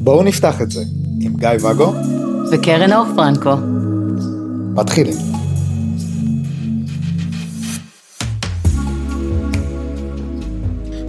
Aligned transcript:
בואו 0.00 0.22
נפתח 0.22 0.62
את 0.62 0.70
זה 0.70 0.80
עם 1.20 1.36
גיא 1.36 1.48
ואגו 1.62 1.92
וקרן 2.52 2.92
אור 2.92 3.06
פרנקו. 3.16 3.56
מתחילים. 4.74 5.16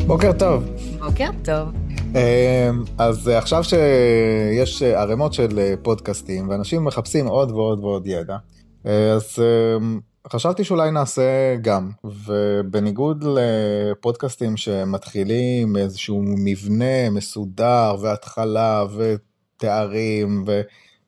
בוקר 0.07 0.31
טוב. 0.39 0.63
בוקר 0.99 1.29
טוב. 1.43 1.69
אמ, 2.15 2.83
אז 2.97 3.27
עכשיו 3.27 3.63
שיש 3.63 4.81
ערימות 4.83 5.33
של 5.33 5.75
פודקאסטים 5.81 6.49
ואנשים 6.49 6.85
מחפשים 6.85 7.27
עוד 7.27 7.51
ועוד 7.51 7.79
ועוד 7.79 8.07
ידע, 8.07 8.37
אז 8.85 9.39
אמ, 9.39 9.99
חשבתי 10.27 10.63
שאולי 10.63 10.91
נעשה 10.91 11.55
גם, 11.61 11.91
ובניגוד 12.03 13.25
לפודקאסטים 13.27 14.57
שמתחילים 14.57 15.73
מאיזשהו 15.73 16.23
מבנה 16.23 17.09
מסודר 17.11 17.95
והתחלה 18.01 18.83
ותארים 18.97 20.45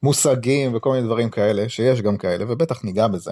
ומושגים 0.03 0.75
וכל 0.75 0.91
מיני 0.91 1.05
דברים 1.05 1.29
כאלה, 1.29 1.69
שיש 1.69 2.01
גם 2.01 2.17
כאלה 2.17 2.45
ובטח 2.47 2.83
ניגע 2.83 3.07
בזה, 3.07 3.31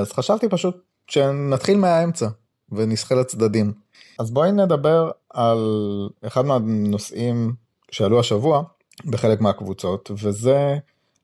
אז 0.00 0.12
חשבתי 0.12 0.48
פשוט 0.48 0.76
שנתחיל 1.06 1.78
מהאמצע 1.78 2.26
ונסחה 2.72 3.14
לצדדים. 3.14 3.72
אז 4.18 4.30
בואי 4.30 4.52
נדבר 4.52 5.10
על 5.30 5.58
אחד 6.26 6.44
מהנושאים 6.44 7.52
שעלו 7.90 8.20
השבוע 8.20 8.62
בחלק 9.04 9.40
מהקבוצות, 9.40 10.10
וזה 10.22 10.76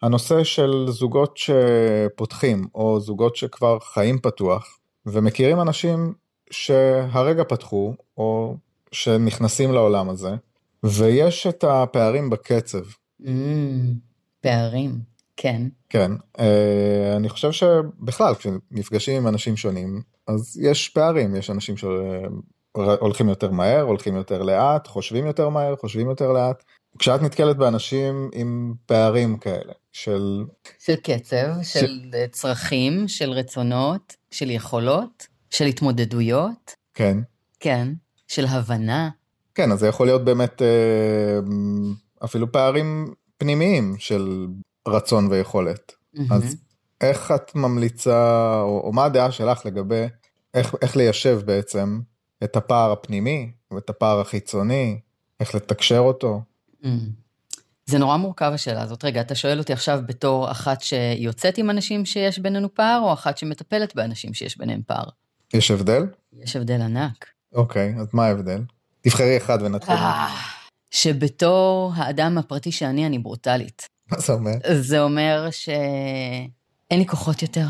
הנושא 0.03 0.45
של 0.45 0.87
זוגות 0.89 1.37
שפותחים, 1.37 2.67
או 2.75 3.01
זוגות 3.01 3.37
שכבר 3.37 3.79
חיים 3.79 4.19
פתוח, 4.19 4.79
ומכירים 5.07 5.61
אנשים 5.61 6.13
שהרגע 6.51 7.45
פתחו, 7.45 7.95
או 8.17 8.57
שנכנסים 8.93 9.73
לעולם 9.73 10.09
הזה, 10.09 10.35
ויש 10.85 11.47
את 11.47 11.65
הפערים 11.65 12.31
בקצב. 12.31 12.83
Mm, 13.23 13.27
פערים, 14.41 14.99
כן. 15.37 15.63
כן, 15.89 16.13
אה, 16.39 17.17
אני 17.17 17.29
חושב 17.29 17.53
שבכלל 17.53 18.35
כשנפגשים 18.35 19.17
עם 19.17 19.29
אנשים 19.29 19.57
שונים, 19.57 20.03
אז 20.27 20.61
יש 20.63 20.89
פערים, 20.89 21.37
יש 21.37 21.51
אנשים 21.51 21.75
שהולכים 21.77 23.29
יותר 23.29 23.51
מהר, 23.51 23.81
הולכים 23.81 24.17
יותר 24.17 24.43
לאט, 24.43 24.87
חושבים 24.87 25.27
יותר 25.27 25.49
מהר, 25.49 25.77
חושבים 25.77 26.09
יותר 26.09 26.33
לאט. 26.33 26.65
כשאת 26.99 27.23
נתקלת 27.23 27.57
באנשים 27.57 28.31
עם 28.33 28.75
פערים 28.87 29.37
כאלה, 29.37 29.73
של... 29.95 30.45
של 30.79 30.97
קצב, 30.97 31.55
של, 31.63 31.81
של 31.81 32.27
צרכים, 32.31 33.09
של 33.09 33.31
רצונות, 33.31 34.17
של 34.31 34.51
יכולות, 34.51 35.27
של 35.51 35.65
התמודדויות. 35.65 36.75
כן. 36.95 37.19
כן, 37.61 37.89
של 38.29 38.47
הבנה. 38.47 39.11
כן, 39.55 39.73
אז 39.73 39.79
זה 39.79 39.87
יכול 39.87 40.07
להיות 40.07 40.25
באמת 40.25 40.63
אה, 40.63 41.39
אפילו 42.25 42.53
פערים 42.53 43.15
פנימיים 43.37 43.95
של 43.99 44.47
רצון 44.89 45.27
ויכולת. 45.31 45.93
Mm-hmm. 45.93 46.21
אז 46.31 46.57
איך 47.01 47.31
את 47.31 47.55
ממליצה, 47.55 48.61
או, 48.61 48.81
או 48.85 48.93
מה 48.93 49.05
הדעה 49.05 49.33
שלך 49.33 49.67
לגבי 49.67 50.07
איך, 50.55 50.75
איך 50.83 50.97
ליישב 50.97 51.41
בעצם 51.45 52.01
את 52.45 52.57
הפער 52.57 52.93
הפנימי 52.93 53.53
ואת 53.71 53.91
הפער 53.91 54.21
החיצוני, 54.21 55.01
איך 55.41 55.55
לתקשר 55.55 55.99
אותו? 55.99 56.41
Mm. 56.83 56.87
זה 57.87 57.99
נורא 57.99 58.17
מורכב 58.17 58.51
השאלה 58.55 58.83
הזאת. 58.83 59.05
רגע, 59.05 59.21
אתה 59.21 59.35
שואל 59.35 59.59
אותי 59.59 59.73
עכשיו 59.73 60.01
בתור 60.07 60.51
אחת 60.51 60.81
שיוצאת 60.81 61.59
עם 61.59 61.71
אנשים 61.71 62.05
שיש 62.05 62.39
בינינו 62.39 62.75
פער, 62.75 63.01
או 63.01 63.13
אחת 63.13 63.39
שמטפלת 63.39 63.95
באנשים 63.95 64.35
שיש 64.35 64.59
ביניהם 64.59 64.81
פער? 64.87 65.05
יש 65.55 65.71
הבדל? 65.71 66.07
יש 66.33 66.57
הבדל 66.57 66.83
ענק. 66.83 67.27
אוקיי, 67.55 67.95
אז 68.01 68.07
מה 68.13 68.27
ההבדל? 68.27 68.63
תבחרי 69.01 69.37
אחד 69.37 69.59
ונתחיל. 69.63 69.95
אה, 69.95 70.29
שבתור 70.91 71.93
האדם 71.97 72.39
הפרטי 72.39 72.73
שאני, 72.73 73.07
אני 73.07 73.19
ברוטלית. 73.19 73.87
מה 74.13 74.19
זה 74.19 74.33
אומר? 74.33 74.53
זה 74.81 75.01
אומר 75.01 75.49
שאין 75.51 76.99
לי 76.99 77.07
כוחות 77.07 77.43
יותר. 77.43 77.67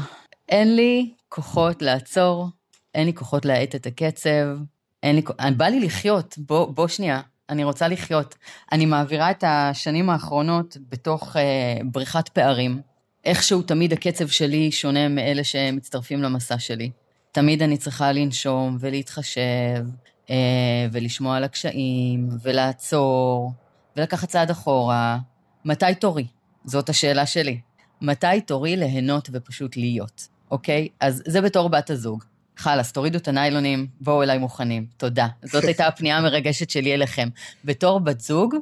אין 0.48 0.76
לי 0.76 1.14
כוחות 1.28 1.82
לעצור, 1.82 2.48
אין 2.94 3.06
לי 3.06 3.14
כוחות 3.14 3.44
להאט 3.44 3.74
את 3.74 3.86
הקצב, 3.86 4.58
אין 5.02 5.16
לי... 5.16 5.22
בא 5.56 5.66
לי 5.66 5.80
לחיות, 5.80 6.34
בוא, 6.38 6.72
בוא 6.72 6.88
שנייה, 6.88 7.20
אני 7.50 7.64
רוצה 7.64 7.88
לחיות. 7.88 8.34
אני 8.72 8.86
מעבירה 8.86 9.30
את 9.30 9.44
השנים 9.46 10.10
האחרונות 10.10 10.76
בתוך 10.88 11.36
אה, 11.36 11.76
בריחת 11.84 12.28
פערים. 12.28 12.80
איכשהו 13.24 13.62
תמיד 13.62 13.92
הקצב 13.92 14.28
שלי 14.28 14.72
שונה 14.72 15.08
מאלה 15.08 15.44
שמצטרפים 15.44 16.22
למסע 16.22 16.58
שלי. 16.58 16.90
תמיד 17.32 17.62
אני 17.62 17.76
צריכה 17.76 18.12
לנשום 18.12 18.76
ולהתחשב, 18.80 19.84
אה, 20.30 20.86
ולשמוע 20.92 21.36
על 21.36 21.44
הקשיים, 21.44 22.28
ולעצור, 22.42 23.52
ולקחת 23.96 24.28
צעד 24.28 24.50
אחורה. 24.50 25.18
מתי 25.64 25.94
תורי? 26.00 26.26
זאת 26.64 26.88
השאלה 26.88 27.26
שלי. 27.26 27.60
מתי 28.00 28.40
תורי 28.46 28.76
ליהנות 28.76 29.28
ופשוט 29.32 29.76
להיות, 29.76 30.28
אוקיי? 30.50 30.88
אז 31.00 31.22
זה 31.26 31.40
בתור 31.40 31.68
בת 31.68 31.90
הזוג. 31.90 32.24
חלאס, 32.56 32.92
תורידו 32.92 33.18
את 33.18 33.28
הניילונים, 33.28 33.86
בואו 34.00 34.22
אליי 34.22 34.38
מוכנים. 34.38 34.86
תודה. 34.96 35.26
זאת 35.42 35.64
הייתה 35.64 35.86
הפנייה 35.86 36.18
המרגשת 36.18 36.70
שלי 36.70 36.94
אליכם. 36.94 37.28
בתור 37.64 38.00
בת 38.00 38.20
זוג, 38.20 38.54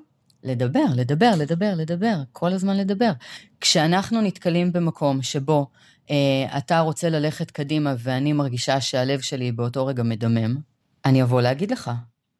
לדבר, 0.44 0.84
לדבר, 0.94 1.32
לדבר, 1.36 1.72
לדבר, 1.76 2.16
כל 2.32 2.52
הזמן 2.52 2.76
לדבר. 2.76 3.12
כשאנחנו 3.60 4.20
נתקלים 4.20 4.72
במקום 4.72 5.22
שבו 5.22 5.66
אה, 6.10 6.58
אתה 6.58 6.80
רוצה 6.80 7.08
ללכת 7.08 7.50
קדימה 7.50 7.94
ואני 7.98 8.32
מרגישה 8.32 8.80
שהלב 8.80 9.20
שלי 9.20 9.52
באותו 9.52 9.86
רגע 9.86 10.02
מדמם, 10.02 10.56
אני 11.04 11.22
אבוא 11.22 11.42
להגיד 11.42 11.70
לך, 11.70 11.90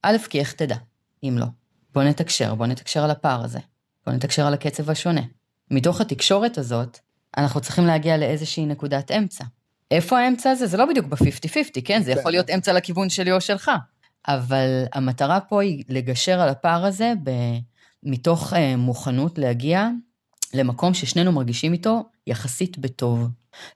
א', 0.02 0.16
כי 0.30 0.40
איך 0.40 0.52
תדע, 0.52 0.76
אם 1.24 1.36
לא. 1.38 1.46
בוא 1.94 2.02
נתקשר, 2.02 2.54
בוא 2.54 2.66
נתקשר 2.66 3.04
על 3.04 3.10
הפער 3.10 3.44
הזה. 3.44 3.58
בוא 4.06 4.14
נתקשר 4.14 4.46
על 4.46 4.54
הקצב 4.54 4.90
השונה. 4.90 5.20
מתוך 5.70 6.00
התקשורת 6.00 6.58
הזאת, 6.58 6.98
אנחנו 7.36 7.60
צריכים 7.60 7.86
להגיע 7.86 8.16
לאיזושהי 8.16 8.66
נקודת 8.66 9.10
אמצע. 9.10 9.44
איפה 9.92 10.18
האמצע 10.18 10.50
הזה? 10.50 10.66
זה 10.66 10.76
לא 10.76 10.86
בדיוק 10.86 11.06
ב-50-50, 11.06 11.80
כן? 11.84 12.02
זה 12.02 12.12
יכול 12.12 12.30
להיות 12.30 12.50
אמצע 12.50 12.72
לכיוון 12.72 13.08
שלי 13.08 13.32
או 13.32 13.40
שלך. 13.40 13.70
אבל 14.28 14.84
המטרה 14.92 15.40
פה 15.40 15.62
היא 15.62 15.84
לגשר 15.88 16.40
על 16.40 16.48
הפער 16.48 16.84
הזה 16.84 17.12
ב... 17.22 17.30
מתוך 18.02 18.52
uh, 18.52 18.56
מוכנות 18.76 19.38
להגיע 19.38 19.88
למקום 20.54 20.94
ששנינו 20.94 21.32
מרגישים 21.32 21.72
איתו 21.72 22.04
יחסית 22.26 22.78
בטוב. 22.78 23.28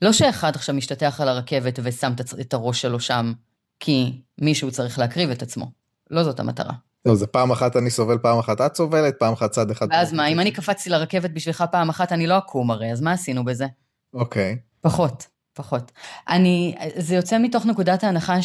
לא 0.03 0.13
שאחד 0.13 0.57
עכשיו 0.57 0.75
משתטח 0.75 1.21
על 1.21 1.29
הרכבת 1.29 1.79
ושם 1.83 2.13
את 2.41 2.55
הראש 2.55 2.83
שלו 2.83 3.01
שם, 3.01 3.33
כי 3.81 4.23
מישהו 4.41 4.71
צריך 4.71 4.99
להקריב 4.99 5.31
את 5.31 5.43
עצמו. 5.43 5.71
לא 6.11 6.25
זאת 6.25 6.41
המטרה. 6.41 6.73
לא, 7.07 7.15
זה 7.15 7.27
פעם 7.27 7.51
אחת 7.51 7.77
אני 7.77 7.91
סובל, 7.91 8.19
פעם 8.19 8.39
אחת 8.39 8.61
את 8.61 8.77
סובלת, 8.77 9.15
פעם 9.19 9.33
אחת 9.33 9.51
צד 9.51 9.71
אחד. 9.71 9.87
ואז 9.91 10.13
מה, 10.13 10.27
אם 10.27 10.41
אני 10.41 10.53
קפצתי 10.53 10.91
לרכבת 10.91 11.31
בשבילך 11.31 11.65
פעם 11.73 11.89
אחת, 11.89 12.13
אני 12.13 12.27
לא 12.27 12.39
אקום 12.39 12.71
הרי, 12.71 12.93
אז 12.93 13.01
מה 13.01 13.13
עשינו 13.13 13.45
בזה? 13.45 13.67
אוקיי. 14.15 14.59
פחות. 14.81 15.27
פחות. 15.57 15.93
אני, 16.29 16.75
זה 16.97 17.15
יוצא 17.15 17.39
מתוך 17.39 17.67
נקודת 17.67 18.05
ההנחה 18.05 18.37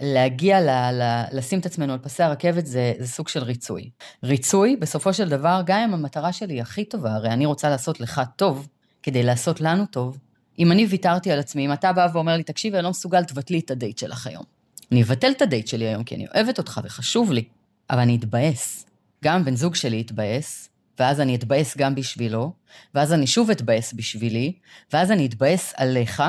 שלהגיע, 0.00 0.60
ל, 0.60 0.68
ל, 0.92 1.24
לשים 1.32 1.58
את 1.58 1.66
עצמנו 1.66 1.92
על 1.92 1.98
פסי 1.98 2.22
הרכבת 2.22 2.66
זה, 2.66 2.92
זה 2.98 3.06
סוג 3.06 3.28
של 3.28 3.42
ריצוי. 3.42 3.90
ריצוי, 4.22 4.76
בסופו 4.76 5.12
של 5.12 5.28
דבר, 5.28 5.62
גם 5.66 5.80
אם 5.80 5.94
המטרה 5.94 6.32
שלי 6.32 6.54
היא 6.54 6.62
הכי 6.62 6.84
טובה, 6.84 7.14
הרי 7.14 7.28
אני 7.28 7.46
רוצה 7.46 7.68
לעשות 7.70 8.00
לך 8.00 8.20
טוב, 8.36 8.68
כדי 9.02 9.22
לעשות 9.22 9.60
לנו 9.60 9.86
טוב, 9.86 10.18
אם 10.58 10.72
אני 10.72 10.86
ויתרתי 10.86 11.32
על 11.32 11.38
עצמי, 11.38 11.66
אם 11.66 11.72
אתה 11.72 11.92
בא 11.92 12.08
ואומר 12.12 12.36
לי, 12.36 12.42
תקשיבי, 12.42 12.76
אני 12.76 12.84
לא 12.84 12.90
מסוגל, 12.90 13.24
תבטלי 13.24 13.58
את 13.58 13.70
הדייט 13.70 13.98
שלך 13.98 14.26
היום. 14.26 14.44
אני 14.92 15.02
אבטל 15.02 15.30
את 15.30 15.42
הדייט 15.42 15.66
שלי 15.66 15.84
היום, 15.84 16.04
כי 16.04 16.14
אני 16.14 16.26
אוהבת 16.34 16.58
אותך 16.58 16.80
וחשוב 16.84 17.32
לי, 17.32 17.44
אבל 17.90 18.00
אני 18.00 18.16
אתבאס. 18.16 18.86
גם 19.24 19.44
בן 19.44 19.56
זוג 19.56 19.74
שלי 19.74 20.00
יתבאס, 20.00 20.68
ואז 20.98 21.20
אני 21.20 21.36
אתבאס 21.36 21.76
גם 21.76 21.94
בשבילו, 21.94 22.52
ואז 22.94 23.12
אני 23.12 23.26
שוב 23.26 23.50
אתבאס 23.50 23.92
בשבילי, 23.92 24.52
ואז 24.92 25.10
אני 25.10 25.26
אתבאס 25.26 25.72
עליך, 25.76 26.22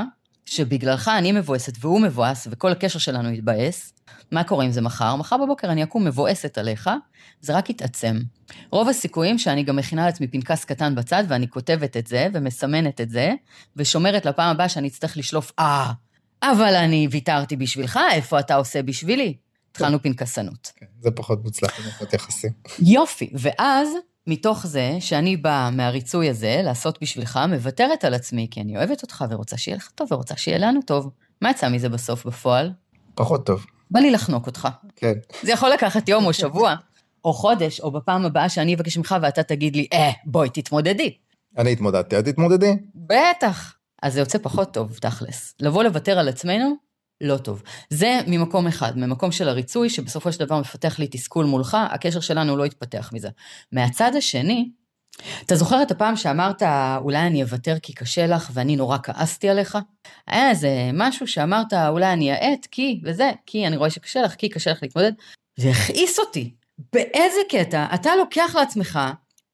שבגללך 0.45 1.07
אני 1.07 1.31
מבואסת 1.31 1.73
והוא 1.79 2.01
מבואס, 2.01 2.47
וכל 2.51 2.71
הקשר 2.71 2.99
שלנו 2.99 3.31
יתבאס. 3.31 3.93
מה 4.31 4.43
קורה 4.43 4.65
עם 4.65 4.71
זה 4.71 4.81
מחר? 4.81 5.15
מחר 5.15 5.37
בבוקר 5.37 5.71
אני 5.71 5.83
אקום 5.83 6.07
מבואסת 6.07 6.57
עליך, 6.57 6.89
זה 7.41 7.57
רק 7.57 7.69
יתעצם. 7.69 8.19
רוב 8.71 8.89
הסיכויים 8.89 9.37
שאני 9.37 9.63
גם 9.63 9.75
מכינה 9.75 10.05
לעצמי 10.05 10.27
פנקס 10.27 10.65
קטן 10.65 10.95
בצד, 10.95 11.23
ואני 11.27 11.47
כותבת 11.49 11.97
את 11.97 12.07
זה, 12.07 12.27
ומסמנת 12.33 13.01
את 13.01 13.09
זה, 13.09 13.33
ושומרת 13.75 14.25
לפעם 14.25 14.49
הבאה 14.49 14.69
שאני 14.69 14.87
אצטרך 14.87 15.17
לשלוף, 15.17 15.51
אה, 15.59 15.91
אבל 16.43 16.75
אני 16.75 17.07
ויתרתי 17.11 17.55
בשבילך, 17.55 17.99
איפה 18.11 18.39
אתה 18.39 18.55
עושה 18.55 18.83
בשבילי? 18.83 19.37
התחלנו 19.71 20.01
פנקסנות. 20.01 20.71
כן, 20.75 20.85
זה 20.99 21.11
פחות 21.11 21.43
מוצלח 21.43 21.79
במערכות 21.79 22.13
יחסים. 22.13 22.51
יופי, 22.79 23.29
ואז 23.33 23.89
מתוך 24.27 24.67
זה 24.67 24.97
שאני 24.99 25.37
באה 25.37 25.71
מהריצוי 25.71 26.29
הזה, 26.29 26.61
לעשות 26.63 26.97
בשבילך, 27.01 27.39
מוותרת 27.49 28.05
על 28.05 28.13
עצמי, 28.13 28.47
כי 28.51 28.61
אני 28.61 28.77
אוהבת 28.77 29.01
אותך 29.01 29.25
ורוצה 29.29 29.57
שיהיה 29.57 29.77
לך 29.77 29.89
טוב 29.95 30.11
ורוצה 30.11 30.37
שיהיה 30.37 30.57
לנו 30.57 30.81
טוב. 30.81 31.09
מה 31.41 31.51
יצא 31.51 31.69
מזה 31.69 31.89
בסוף 31.89 32.25
בפועל? 32.25 32.71
פחות 33.15 33.45
טוב. 33.45 33.65
בא 33.91 33.99
לי 33.99 34.11
לחנוק 34.11 34.47
אותך. 34.47 34.67
כן. 34.95 35.13
זה 35.43 35.51
יכול 35.51 35.69
לקחת 35.69 36.09
יום 36.09 36.25
או 36.25 36.33
שבוע, 36.33 36.75
או 37.25 37.33
חודש, 37.33 37.79
או 37.79 37.91
בפעם 37.91 38.25
הבאה 38.25 38.49
שאני 38.49 38.75
אבקש 38.75 38.97
ממך 38.97 39.15
ואתה 39.21 39.43
תגיד 39.43 39.75
לי, 39.75 39.87
אה, 39.93 40.11
בואי, 40.25 40.49
תתמודדי. 40.49 41.17
אני 41.57 41.71
התמודדתי, 41.71 42.19
את 42.19 42.25
תתמודדי. 42.25 42.73
בטח. 42.95 43.75
אז 44.03 44.13
זה 44.13 44.19
יוצא 44.19 44.37
פחות 44.37 44.73
טוב, 44.73 44.97
תכלס. 45.01 45.53
לבוא 45.59 45.83
לוותר 45.83 46.19
על 46.19 46.27
עצמנו, 46.27 46.75
לא 47.21 47.37
טוב. 47.37 47.63
זה 47.89 48.19
ממקום 48.27 48.67
אחד, 48.67 48.97
ממקום 48.97 49.31
של 49.31 49.49
הריצוי, 49.49 49.89
שבסופו 49.89 50.31
של 50.31 50.45
דבר 50.45 50.59
מפתח 50.59 50.99
לי 50.99 51.07
תסכול 51.11 51.45
מולך, 51.45 51.77
הקשר 51.89 52.19
שלנו 52.19 52.57
לא 52.57 52.65
יתפתח 52.65 53.09
מזה. 53.13 53.29
מהצד 53.71 54.11
השני, 54.15 54.69
אתה 55.45 55.55
זוכר 55.55 55.81
את 55.81 55.91
הפעם 55.91 56.15
שאמרת, 56.15 56.63
אולי 56.97 57.17
אני 57.17 57.43
אוותר 57.43 57.75
כי 57.81 57.93
קשה 57.93 58.27
לך 58.27 58.49
ואני 58.53 58.75
נורא 58.75 58.97
כעסתי 59.03 59.49
עליך? 59.49 59.77
היה 60.27 60.49
איזה 60.49 60.89
משהו 60.93 61.27
שאמרת, 61.27 61.73
אולי 61.73 62.13
אני 62.13 62.31
אעט 62.31 62.65
כי, 62.71 63.01
וזה, 63.03 63.31
כי 63.45 63.67
אני 63.67 63.77
רואה 63.77 63.89
שקשה 63.89 64.21
לך, 64.21 64.35
כי 64.35 64.49
קשה 64.49 64.71
לך 64.71 64.79
להתמודד, 64.81 65.11
זה 65.55 65.69
הכעיס 65.69 66.19
אותי. 66.19 66.53
באיזה 66.93 67.39
קטע 67.49 67.85
אתה 67.93 68.15
לוקח 68.15 68.55
לעצמך 68.55 68.99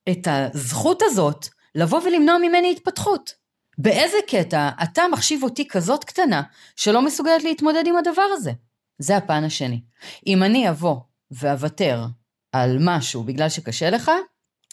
את 0.10 0.28
הזכות 0.32 1.02
הזאת 1.06 1.48
לבוא 1.76 2.02
ולמנוע 2.02 2.38
ממני 2.38 2.72
התפתחות? 2.72 3.43
באיזה 3.78 4.18
קטע 4.28 4.70
אתה 4.84 5.04
מחשיב 5.12 5.44
אותי 5.44 5.68
כזאת 5.68 6.04
קטנה 6.04 6.42
שלא 6.76 7.06
מסוגלת 7.06 7.44
להתמודד 7.44 7.84
עם 7.88 7.98
הדבר 7.98 8.26
הזה? 8.34 8.52
זה 9.00 9.18
הפן 9.18 9.44
השני. 9.44 9.82
אם 10.28 10.44
אני 10.44 10.70
אבוא 10.70 10.96
ואוותר 11.32 12.06
על 12.52 12.78
משהו 12.80 13.24
בגלל 13.24 13.50
שקשה 13.50 13.90
לך, 13.90 14.12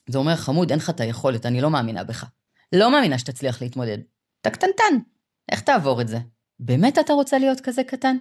זה 0.08 0.18
אומר, 0.18 0.36
חמוד, 0.36 0.70
אין 0.70 0.78
לך 0.78 0.90
את 0.90 1.00
היכולת, 1.00 1.46
אני 1.46 1.60
לא 1.60 1.70
מאמינה 1.70 2.04
בך. 2.04 2.24
לא 2.72 2.90
מאמינה 2.90 3.18
שתצליח 3.18 3.62
להתמודד. 3.62 3.98
אתה 4.40 4.50
קטנטן, 4.50 4.98
איך 5.52 5.60
תעבור 5.60 6.00
את 6.00 6.08
זה? 6.08 6.18
באמת 6.60 6.98
אתה 6.98 7.12
רוצה 7.12 7.38
להיות 7.38 7.60
כזה 7.60 7.84
קטן? 7.84 8.16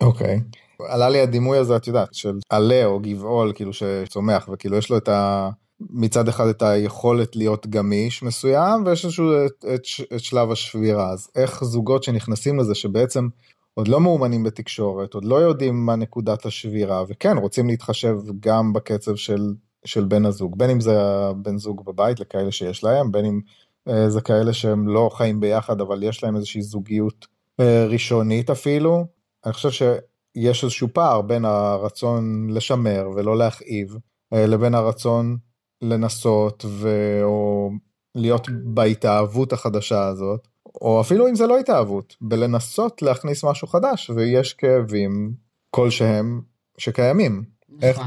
אוקיי. 0.00 0.36
Okay. 0.36 0.84
עלה 0.88 1.08
לי 1.08 1.20
הדימוי 1.20 1.58
הזה, 1.58 1.76
את 1.76 1.86
יודעת, 1.86 2.14
של 2.14 2.38
עלה 2.50 2.84
או 2.84 3.00
גבעול, 3.00 3.52
כאילו 3.54 3.72
שצומח, 3.72 4.48
וכאילו 4.52 4.76
יש 4.76 4.90
לו 4.90 4.96
את 4.96 5.08
ה... 5.08 5.50
מצד 5.90 6.28
אחד 6.28 6.46
את 6.46 6.62
היכולת 6.62 7.36
להיות 7.36 7.66
גמיש 7.66 8.22
מסוים, 8.22 8.86
ויש 8.86 9.04
איזשהו 9.04 9.30
את, 9.46 9.64
את, 9.74 9.82
את 10.14 10.20
שלב 10.20 10.50
השבירה. 10.50 11.10
אז 11.10 11.28
איך 11.34 11.64
זוגות 11.64 12.02
שנכנסים 12.02 12.58
לזה, 12.58 12.74
שבעצם 12.74 13.28
עוד 13.74 13.88
לא 13.88 14.00
מאומנים 14.00 14.42
בתקשורת, 14.42 15.14
עוד 15.14 15.24
לא 15.24 15.36
יודעים 15.36 15.86
מה 15.86 15.96
נקודת 15.96 16.46
השבירה, 16.46 17.04
וכן, 17.08 17.38
רוצים 17.38 17.68
להתחשב 17.68 18.16
גם 18.40 18.72
בקצב 18.72 19.14
של 19.14 19.54
של 19.84 20.04
בן 20.04 20.24
הזוג, 20.26 20.58
בין 20.58 20.70
אם 20.70 20.80
זה 20.80 21.02
הבן 21.02 21.58
זוג 21.58 21.84
בבית 21.86 22.20
לכאלה 22.20 22.52
שיש 22.52 22.84
להם, 22.84 23.12
בין 23.12 23.24
אם 23.24 23.40
אה, 23.88 24.10
זה 24.10 24.20
כאלה 24.20 24.52
שהם 24.52 24.88
לא 24.88 25.10
חיים 25.12 25.40
ביחד 25.40 25.80
אבל 25.80 26.02
יש 26.02 26.24
להם 26.24 26.36
איזושהי 26.36 26.62
זוגיות 26.62 27.26
אה, 27.60 27.86
ראשונית 27.86 28.50
אפילו. 28.50 29.06
אני 29.46 29.52
חושב 29.52 29.70
שיש 29.70 30.64
איזשהו 30.64 30.88
פער 30.92 31.22
בין 31.22 31.44
הרצון 31.44 32.50
לשמר 32.50 33.08
ולא 33.16 33.38
להכאיב, 33.38 33.96
אה, 34.32 34.46
לבין 34.46 34.74
הרצון 34.74 35.36
לנסות 35.82 36.64
ו... 36.68 36.88
או 37.22 37.70
להיות 38.14 38.48
בהתאהבות 38.64 39.52
החדשה 39.52 40.06
הזאת, 40.06 40.48
או 40.80 41.00
אפילו 41.00 41.28
אם 41.28 41.34
זה 41.34 41.46
לא 41.46 41.58
התאהבות, 41.58 42.16
בלנסות 42.20 43.02
להכניס 43.02 43.44
משהו 43.44 43.68
חדש, 43.68 44.10
ויש 44.10 44.52
כאבים 44.52 45.32
כלשהם 45.70 46.40
שקיימים. 46.78 47.44
נכון. 47.68 47.88
איך, 47.88 48.00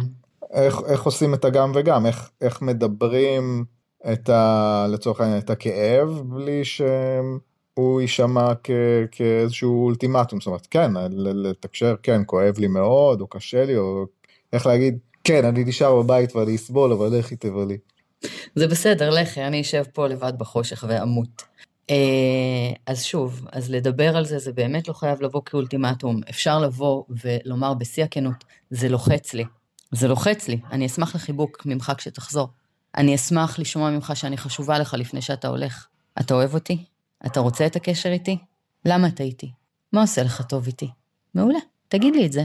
איך, 0.52 0.82
איך 0.88 1.04
עושים 1.04 1.34
את 1.34 1.46
הגם 1.46 1.72
וגם, 1.76 2.06
איך, 2.06 2.30
איך 2.42 2.62
מדברים 2.62 3.66
את 4.14 4.30
ה... 4.30 4.86
לצורך 4.90 5.22
העניין 5.22 5.40
את 5.40 5.50
הכאב 5.50 6.22
בלי 6.26 6.66
שהוא 6.66 8.02
יישמע 8.02 8.52
כ, 8.64 8.72
כאיזשהו 9.12 9.86
אולטימטום, 9.86 10.40
זאת 10.40 10.48
אומרת 10.48 10.68
כן, 10.72 10.92
לתקשר 11.10 11.96
כן, 12.04 12.22
כואב 12.26 12.58
לי 12.58 12.68
מאוד, 12.68 13.22
או 13.22 13.28
קשה 13.28 13.66
לי, 13.66 13.78
או 13.78 14.06
איך 14.54 14.68
להגיד, 14.68 14.98
כן, 15.28 15.46
אני 15.46 15.64
נשאר 15.64 16.02
בבית 16.02 16.36
ואני 16.36 16.56
אסבול, 16.56 16.94
אבל 16.94 17.20
לכי 17.20 17.36
תבלי. 17.36 17.78
זה 18.56 18.68
בסדר, 18.68 19.10
לכי, 19.10 19.44
אני 19.44 19.62
אשב 19.62 19.84
פה 19.94 20.08
לבד 20.08 20.34
בחושך 20.38 20.86
ואמות. 20.88 21.44
אה, 21.90 21.96
אז 22.86 23.04
שוב, 23.04 23.48
אז 23.52 23.72
לדבר 23.72 24.18
על 24.18 24.26
זה, 24.26 24.40
זה 24.40 24.52
באמת 24.52 24.88
לא 24.88 24.94
חייב 24.94 25.22
לבוא 25.22 25.42
כאולטימטום. 25.46 26.22
אפשר 26.30 26.60
לבוא 26.60 27.04
ולומר 27.10 27.74
בשיא 27.74 28.04
הכנות, 28.04 28.44
זה 28.70 28.90
לוחץ 28.90 29.34
לי. 29.34 29.44
זה 29.92 30.08
לוחץ 30.08 30.48
לי, 30.48 30.60
אני 30.72 30.86
אשמח 30.86 31.16
לחיבוק 31.16 31.66
ממך 31.66 31.92
כשתחזור. 31.98 32.48
אני 32.98 33.16
אשמח 33.16 33.60
לשמוע 33.60 33.90
ממך 33.92 34.12
שאני 34.16 34.38
חשובה 34.38 34.80
לך 34.80 34.94
לפני 34.94 35.22
שאתה 35.22 35.48
הולך. 35.48 35.88
אתה 36.20 36.34
אוהב 36.34 36.54
אותי? 36.54 36.78
אתה 37.26 37.40
רוצה 37.40 37.66
את 37.66 37.76
הקשר 37.76 38.10
איתי? 38.10 38.38
למה 38.86 39.08
אתה 39.08 39.24
איתי? 39.24 39.52
מה 39.94 40.02
עושה 40.02 40.24
לך 40.24 40.42
טוב 40.42 40.66
איתי? 40.66 40.90
מעולה, 41.34 41.60
תגיד 41.88 42.16
לי 42.16 42.26
את 42.26 42.32
זה. 42.32 42.44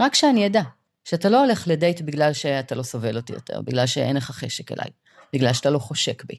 רק 0.00 0.14
שאני 0.14 0.46
אדע, 0.46 0.62
שאתה 1.04 1.28
לא 1.28 1.44
הולך 1.44 1.68
לדייט 1.68 2.00
בגלל 2.00 2.32
שאתה 2.32 2.74
לא 2.74 2.82
סובל 2.82 3.16
אותי 3.16 3.32
יותר, 3.32 3.60
בגלל 3.60 3.86
שאין 3.86 4.16
לך 4.16 4.30
חשק 4.30 4.72
אליי, 4.72 4.90
בגלל 5.32 5.52
שאתה 5.52 5.70
לא 5.70 5.78
חושק 5.78 6.24
בי, 6.24 6.34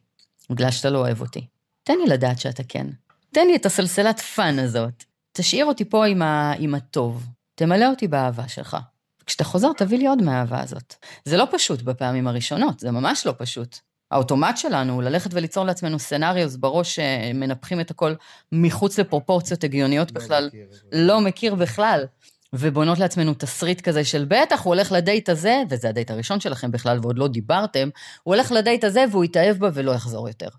בגלל 0.50 0.72
שאתה 0.72 0.90
לא 0.90 0.98
אוהב 0.98 1.22
אותי. 1.22 1.48
תן 1.84 1.98
לי 1.98 2.06
לדעת 2.08 2.40
שאתה 2.40 2.64
כן. 2.64 2.88
תן 3.34 3.48
לי 3.48 3.56
את 3.56 3.66
הסלסלת 3.66 4.20
fun 4.20 4.60
הזאת. 4.60 5.04
תשאיר 5.32 5.66
אותי 5.66 5.86
פה 5.86 6.06
עם, 6.06 6.22
ה... 6.22 6.54
עם 6.60 6.76
הטוב. 6.76 7.28
תמלא 7.56 7.90
אותי 7.90 8.08
באהבה 8.08 8.48
שלך. 8.48 8.78
כשאתה 9.26 9.44
חוזר, 9.44 9.74
תביא 9.78 9.98
לי 9.98 10.08
עוד 10.08 10.22
מהאהבה 10.22 10.62
הזאת. 10.62 10.96
זה 11.26 11.38
לא 11.38 11.48
פשוט 11.52 11.82
בפעמים 11.82 12.28
הראשונות, 12.28 12.80
זה 12.80 12.92
ממש 12.92 13.26
לא 13.26 13.34
פשוט. 13.38 13.78
האוטומט 14.12 14.58
שלנו 14.58 14.94
הוא 14.94 15.04
ללכת 15.04 15.30
וליצור 15.34 15.66
לעצמנו 15.66 16.00
scenarios 16.00 16.56
בראש 16.56 16.96
שמנפחים 16.96 17.80
את 17.80 17.92
הכל 17.92 18.14
מחוץ 18.52 19.00
לפרופורציות 19.00 19.64
הגיוניות 19.64 20.12
לא 20.12 20.22
בכלל, 20.22 20.48
מכיר. 20.48 20.68
לא 20.92 21.22
מכיר 21.22 21.56
בכלל. 21.56 22.06
ובונות 22.54 23.00
לעצמנו 23.00 23.34
תסריט 23.34 23.82
כזה 23.82 24.04
של 24.04 24.26
בטח, 24.28 24.62
הוא 24.62 24.74
הולך 24.74 24.92
לדייט 24.92 25.30
הזה, 25.30 25.64
וזה 25.70 25.90
הדייט 25.90 26.12
הראשון 26.12 26.40
שלכם 26.40 26.72
בכלל, 26.72 27.00
ועוד 27.02 27.18
לא 27.18 27.28
דיברתם, 27.28 27.90
הוא 28.24 28.36
הולך 28.36 28.52
לדייט 28.52 28.84
הזה 28.84 29.06
והוא 29.12 29.24
יתאהב 29.24 29.58
בה 29.58 29.70
ולא 29.74 29.92
יחזור 29.92 30.28
יותר. 30.28 30.50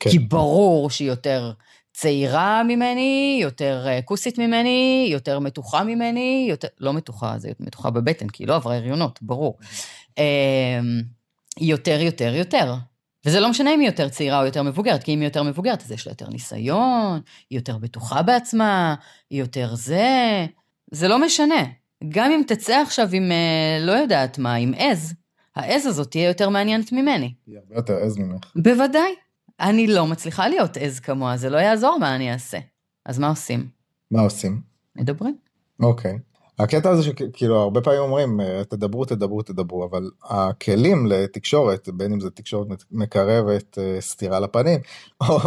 כן. 0.00 0.10
כי 0.10 0.18
ברור 0.18 0.90
שהיא 0.90 1.08
יותר 1.08 1.52
צעירה 1.92 2.62
ממני, 2.62 3.38
יותר 3.42 3.84
אה, 3.86 4.02
כוסית 4.02 4.38
ממני, 4.38 5.08
יותר 5.12 5.38
מתוחה 5.38 5.84
ממני, 5.84 6.46
יותר, 6.50 6.68
לא 6.80 6.92
מתוחה, 6.92 7.38
זה 7.38 7.50
מתוחה 7.60 7.90
בבטן, 7.90 8.28
כי 8.28 8.42
היא 8.42 8.48
לא 8.48 8.54
עברה 8.54 8.76
הריונות, 8.76 9.18
ברור. 9.22 9.58
אמ, 10.18 11.02
יותר, 11.60 12.00
יותר, 12.00 12.34
יותר. 12.34 12.74
וזה 13.26 13.40
לא 13.40 13.50
משנה 13.50 13.74
אם 13.74 13.80
היא 13.80 13.88
יותר 13.88 14.08
צעירה 14.08 14.40
או 14.40 14.46
יותר 14.46 14.62
מבוגרת, 14.62 15.02
כי 15.02 15.14
אם 15.14 15.20
היא 15.20 15.26
יותר 15.26 15.42
מבוגרת, 15.42 15.82
אז 15.82 15.92
יש 15.92 16.06
לה 16.06 16.10
יותר 16.10 16.28
ניסיון, 16.28 17.20
היא 17.50 17.58
יותר 17.58 17.78
בטוחה 17.78 18.22
בעצמה, 18.22 18.94
היא 19.30 19.40
יותר 19.40 19.74
זה, 19.74 20.46
זה 20.92 21.08
לא 21.08 21.18
משנה. 21.18 21.64
גם 22.08 22.30
אם 22.32 22.42
תצא 22.46 22.82
עכשיו 22.82 23.08
עם, 23.12 23.32
אה, 23.32 23.78
לא 23.80 23.92
יודעת 23.92 24.38
מה, 24.38 24.54
עם 24.54 24.72
עז, 24.76 25.14
העז 25.56 25.86
הזאת 25.86 26.10
תהיה 26.10 26.28
יותר 26.28 26.48
מעניינת 26.48 26.92
ממני. 26.92 27.34
היא 27.46 27.58
הרבה 27.58 27.74
יותר 27.74 27.96
עז 27.96 28.18
ממך. 28.18 28.40
בוודאי. 28.56 29.14
אני 29.60 29.86
לא 29.86 30.06
מצליחה 30.06 30.48
להיות 30.48 30.76
עז 30.76 31.00
כמוה, 31.00 31.36
זה 31.36 31.50
לא 31.50 31.56
יעזור 31.56 31.98
מה 32.00 32.16
אני 32.16 32.32
אעשה. 32.32 32.58
אז 33.06 33.18
מה 33.18 33.28
עושים? 33.28 33.68
מה 34.10 34.22
עושים? 34.22 34.60
מדברים. 34.96 35.36
אוקיי. 35.80 36.18
הקטע 36.58 36.90
הזה 36.90 37.02
שכאילו 37.02 37.56
הרבה 37.56 37.80
פעמים 37.80 38.00
אומרים 38.00 38.40
אה, 38.40 38.64
תדברו 38.64 39.04
תדברו 39.04 39.42
תדברו 39.42 39.84
אבל 39.84 40.10
הכלים 40.22 41.06
לתקשורת 41.06 41.88
בין 41.88 42.12
אם 42.12 42.20
זה 42.20 42.30
תקשורת 42.30 42.68
מקרבת 42.90 43.78
אה, 43.78 43.96
סטירה 44.00 44.40
לפנים 44.40 44.80
או 45.28 45.38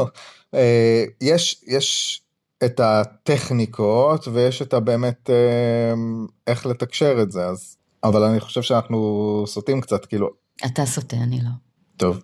יש 1.21 1.63
יש 1.67 2.21
את 2.63 2.79
הטכניקות 2.79 4.27
ויש 4.27 4.61
את 4.61 4.73
הבאמת 4.73 5.29
איך 6.47 6.65
לתקשר 6.65 7.21
את 7.21 7.31
זה 7.31 7.45
אז 7.45 7.77
אבל 8.03 8.23
אני 8.23 8.39
חושב 8.39 8.61
שאנחנו 8.61 9.43
סוטים 9.47 9.81
קצת 9.81 10.05
כאילו. 10.05 10.29
אתה 10.65 10.85
סוטה 10.85 11.17
אני 11.17 11.39
לא. 11.43 11.49
טוב 11.97 12.23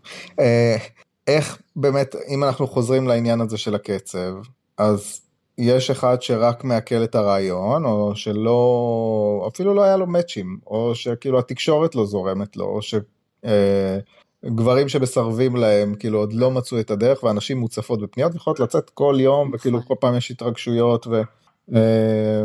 איך 1.28 1.62
באמת, 1.76 2.16
אם 2.28 2.44
אנחנו 2.44 2.68
חוזרים 2.68 3.08
לעניין 3.08 3.42
הזה 3.42 3.58
של 3.58 3.76
הקצב, 3.76 4.34
אז 4.78 5.22
יש 5.58 5.90
אחד 5.90 6.22
שרק 6.22 6.64
מעכל 6.64 7.04
את 7.04 7.16
הרעיון, 7.16 7.86
או 7.86 8.16
שלא, 8.16 9.50
אפילו 9.54 9.74
לא 9.74 9.84
היה 9.84 9.98
לו 9.98 10.08
מאצ'ים, 10.08 10.60
או 10.68 10.96
שכאילו 10.96 11.40
התקשורת 11.40 11.96
לא 11.96 12.06
זורמת 12.06 12.58
לו, 12.58 12.66
או 12.66 12.80
שגברים 12.82 14.02
אה, 14.45 14.89
שמסרבים 14.89 15.55
להם, 15.55 15.95
כאילו 15.95 16.19
עוד 16.19 16.33
לא 16.33 16.51
מצאו 16.51 16.79
את 16.79 16.91
הדרך, 16.91 17.24
ואנשים 17.24 17.57
מוצפות 17.57 18.01
בפניות, 18.01 18.36
יכולות 18.36 18.60
לצאת 18.60 18.89
כל 18.89 19.17
יום, 19.19 19.51
וכאילו 19.53 19.77
נכון. 19.77 19.88
כל 19.88 19.95
פעם 20.00 20.17
יש 20.17 20.31
התרגשויות, 20.31 21.07
ו, 21.07 21.21
אה, 21.75 22.43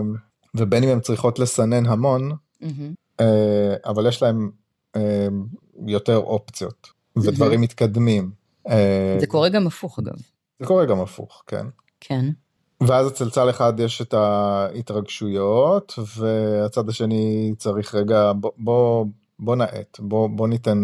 ובין 0.54 0.84
אם 0.84 0.88
הן 0.88 1.00
צריכות 1.00 1.38
לסנן 1.38 1.86
המון, 1.86 2.32
אה, 3.20 3.74
אבל 3.86 4.06
יש 4.06 4.22
להם 4.22 4.50
אה, 4.96 5.28
יותר 5.86 6.16
אופציות, 6.16 6.88
ודברים 7.16 7.60
מתקדמים. 7.60 8.30
אה, 8.68 9.16
זה 9.20 9.26
קורה 9.26 9.48
גם 9.48 9.66
הפוך 9.66 9.98
אגב. 9.98 10.16
זה 10.60 10.66
קורה 10.66 10.84
גם 10.84 11.00
הפוך, 11.00 11.42
כן. 11.46 11.66
כן. 12.00 12.24
ואז 12.80 13.08
אצל 13.08 13.50
אחד 13.50 13.80
יש 13.80 14.02
את 14.02 14.14
ההתרגשויות 14.14 15.98
והצד 16.16 16.88
השני 16.88 17.54
צריך 17.58 17.94
רגע 17.94 18.32
בוא 18.32 18.50
בוא, 18.58 19.04
בוא 19.38 19.56
נאט 19.56 20.00
בוא 20.00 20.28
בוא 20.28 20.48
ניתן 20.48 20.78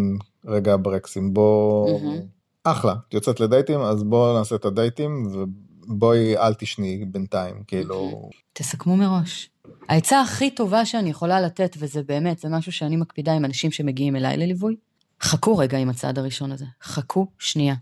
רגע 0.46 0.76
ברקסים 0.82 1.34
בוא 1.34 1.88
mm-hmm. 1.88 2.22
אחלה 2.64 2.94
את 3.08 3.14
יוצאת 3.14 3.40
לדייטים 3.40 3.80
אז 3.80 4.02
בוא 4.02 4.38
נעשה 4.38 4.56
את 4.56 4.64
הדייטים 4.64 5.26
ובואי 5.32 6.36
אל 6.36 6.54
תשני 6.54 7.04
בינתיים 7.04 7.62
כאילו 7.66 8.30
תסכמו 8.52 8.96
מראש. 8.96 9.50
העצה 9.88 10.20
הכי 10.20 10.50
טובה 10.50 10.86
שאני 10.86 11.10
יכולה 11.10 11.40
לתת 11.40 11.76
וזה 11.78 12.02
באמת 12.02 12.38
זה 12.38 12.48
משהו 12.48 12.72
שאני 12.72 12.96
מקפידה 12.96 13.32
עם 13.32 13.44
אנשים 13.44 13.70
שמגיעים 13.70 14.16
אליי 14.16 14.36
לליווי 14.36 14.76
חכו 15.22 15.56
רגע 15.56 15.78
עם 15.78 15.88
הצעד 15.88 16.18
הראשון 16.18 16.52
הזה, 16.52 16.64
חכו 16.82 17.26
שנייה. 17.38 17.74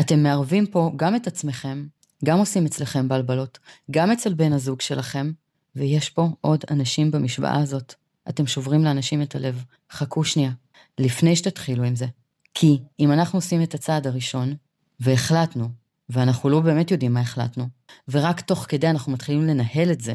אתם 0.00 0.22
מערבים 0.22 0.66
פה 0.66 0.90
גם 0.96 1.16
את 1.16 1.26
עצמכם, 1.26 1.86
גם 2.24 2.38
עושים 2.38 2.66
אצלכם 2.66 3.08
בלבלות, 3.08 3.58
גם 3.90 4.10
אצל 4.10 4.34
בן 4.34 4.52
הזוג 4.52 4.80
שלכם, 4.80 5.32
ויש 5.76 6.10
פה 6.10 6.28
עוד 6.40 6.64
אנשים 6.70 7.10
במשוואה 7.10 7.60
הזאת. 7.60 7.94
אתם 8.28 8.46
שוברים 8.46 8.84
לאנשים 8.84 9.22
את 9.22 9.34
הלב. 9.34 9.64
חכו 9.92 10.24
שנייה, 10.24 10.50
לפני 10.98 11.36
שתתחילו 11.36 11.84
עם 11.84 11.96
זה. 11.96 12.06
כי 12.54 12.78
אם 13.00 13.12
אנחנו 13.12 13.36
עושים 13.36 13.62
את 13.62 13.74
הצעד 13.74 14.06
הראשון, 14.06 14.54
והחלטנו, 15.00 15.68
ואנחנו 16.08 16.48
לא 16.48 16.60
באמת 16.60 16.90
יודעים 16.90 17.12
מה 17.12 17.20
החלטנו, 17.20 17.68
ורק 18.08 18.40
תוך 18.40 18.66
כדי 18.68 18.90
אנחנו 18.90 19.12
מתחילים 19.12 19.46
לנהל 19.46 19.92
את 19.92 20.00
זה, 20.00 20.14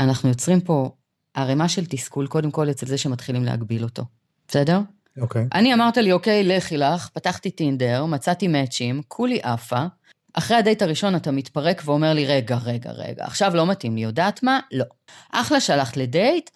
אנחנו 0.00 0.28
יוצרים 0.28 0.60
פה 0.60 0.90
ערימה 1.34 1.68
של 1.68 1.86
תסכול, 1.86 2.26
קודם 2.26 2.50
כל 2.50 2.70
אצל 2.70 2.86
זה 2.86 2.98
שמתחילים 2.98 3.44
להגביל 3.44 3.84
אותו. 3.84 4.04
בסדר? 4.48 4.80
אוקיי. 5.20 5.42
Okay. 5.42 5.46
אני 5.54 5.74
אמרת 5.74 5.96
לי, 5.96 6.12
אוקיי, 6.12 6.44
לכי 6.44 6.76
לך, 6.76 7.08
פתחתי 7.08 7.50
טינדר, 7.50 8.04
מצאתי 8.04 8.48
מאצ'ים, 8.48 9.02
כולי 9.08 9.40
עפה. 9.42 9.86
אחרי 10.34 10.56
הדייט 10.56 10.82
הראשון 10.82 11.16
אתה 11.16 11.30
מתפרק 11.30 11.82
ואומר 11.84 12.12
לי, 12.12 12.26
רגע, 12.26 12.56
רגע, 12.56 12.90
רגע, 12.90 13.24
עכשיו 13.24 13.56
לא 13.56 13.66
מתאים 13.66 13.96
לי, 13.96 14.02
יודעת 14.02 14.42
מה? 14.42 14.60
לא. 14.72 14.84
אחלה 15.32 15.60
שהלכת 15.60 15.96
לדייט, 15.96 16.50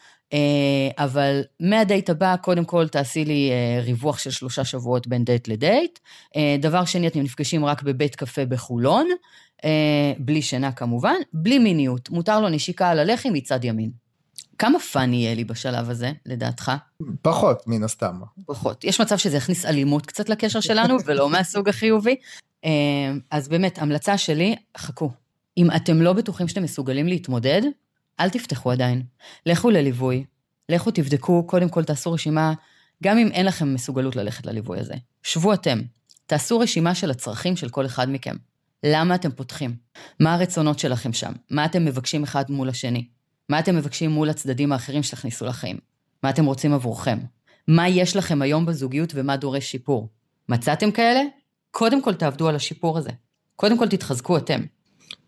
אבל 0.99 1.42
מהדייט 1.61 2.11
הבא, 2.11 2.37
קודם 2.37 2.64
כל 2.64 2.88
תעשי 2.88 3.25
לי 3.25 3.50
אה, 3.50 3.80
ריווח 3.83 4.18
של 4.18 4.30
שלושה 4.30 4.64
שבועות 4.64 5.06
בין 5.06 5.25
דייט 5.25 5.49
לדייט. 5.49 5.99
אה, 6.37 6.56
דבר 6.61 6.85
שני, 6.85 7.06
אתם 7.06 7.21
נפגשים 7.21 7.64
רק 7.64 7.83
בבית 7.83 8.16
קפה 8.16 8.45
בחולון, 8.45 9.09
בלי 10.18 10.42
שינה 10.42 10.73
כמובן, 10.73 11.14
בלי 11.33 11.59
מיניות. 11.59 12.11
מותר 12.11 12.40
לו 12.40 12.49
נשיקה 12.49 12.88
על 12.88 12.99
הלחי 12.99 13.30
מצד 13.30 13.64
ימין. 13.64 13.90
כמה 14.59 14.78
fun 14.78 15.14
יהיה 15.14 15.35
לי 15.35 15.45
בשלב 15.45 15.90
הזה, 15.90 16.12
לדעתך? 16.26 16.73
פחות, 17.23 17.62
מן 17.66 17.83
הסתם. 17.83 18.21
פחות. 18.47 18.85
יש 18.85 19.00
מצב 19.00 19.18
שזה 19.18 19.37
יכניס 19.37 19.64
אלימות 19.64 20.06
קצת 20.06 20.28
לקשר 20.28 20.61
שלנו, 20.61 20.97
ולא 21.06 21.30
מהסוג 21.30 21.68
החיובי. 21.68 22.16
אז 23.30 23.49
באמת, 23.49 23.78
המלצה 23.78 24.18
שלי, 24.18 24.56
חכו. 24.78 25.11
אם 25.59 25.71
אתם 25.76 26.02
לא 26.02 26.12
בטוחים 26.12 26.49
שאתם 26.49 26.62
מסוגלים 26.62 27.06
להתמודד, 27.06 27.62
אל 28.20 28.30
תפתחו 28.30 28.73
עדיין. 28.73 29.02
לכו 29.46 29.70
לליווי, 29.70 30.25
לכו 30.68 30.90
תבדקו, 30.90 31.46
קודם 31.46 31.68
כל 31.68 31.85
תעשו 31.85 32.12
רשימה, 32.12 32.52
גם 33.02 33.18
אם 33.18 33.28
אין 33.32 33.46
לכם 33.46 33.75
מסוגלות 33.75 34.16
ללכת 34.16 34.46
לליווי 34.46 34.80
הזה. 34.80 34.94
שבו 35.23 35.54
אתם, 35.54 35.80
תעשו 36.26 36.58
רשימה 36.58 36.94
של 36.94 37.11
הצרכים 37.11 37.56
של 37.56 37.68
כל 37.68 37.87
אחד 37.87 38.11
מכם. 38.11 38.37
למה 38.85 39.14
אתם 39.14 39.30
פותחים? 39.30 39.76
מה 40.20 40.35
הרצונות 40.35 40.78
שלכם 40.78 41.12
שם? 41.12 41.32
מה 41.50 41.64
אתם 41.64 41.85
מבקשים 41.85 42.23
אחד 42.23 42.50
מול 42.50 42.68
השני? 42.68 43.08
מה 43.49 43.58
אתם 43.58 43.76
מבקשים 43.76 44.11
מול 44.11 44.30
הצדדים 44.30 44.73
האחרים 44.73 45.02
שתכניסו 45.02 45.46
לחיים? 45.46 45.78
מה 46.23 46.30
אתם 46.30 46.44
רוצים 46.44 46.75
עבורכם? 46.75 47.18
מה 47.68 47.88
יש 47.88 48.16
לכם 48.16 48.42
היום 48.42 48.66
בזוגיות 48.66 49.12
ומה 49.14 49.37
דורש 49.37 49.64
שיפור? 49.64 50.08
מצאתם 50.49 50.90
כאלה? 50.90 51.20
קודם 51.70 52.02
כל 52.02 52.14
תעבדו 52.14 52.49
על 52.49 52.56
השיפור 52.56 52.99
הזה. 52.99 53.11
קודם 53.56 53.78
כל 53.78 53.88
תתחזקו 53.88 54.37
אתם. 54.37 54.61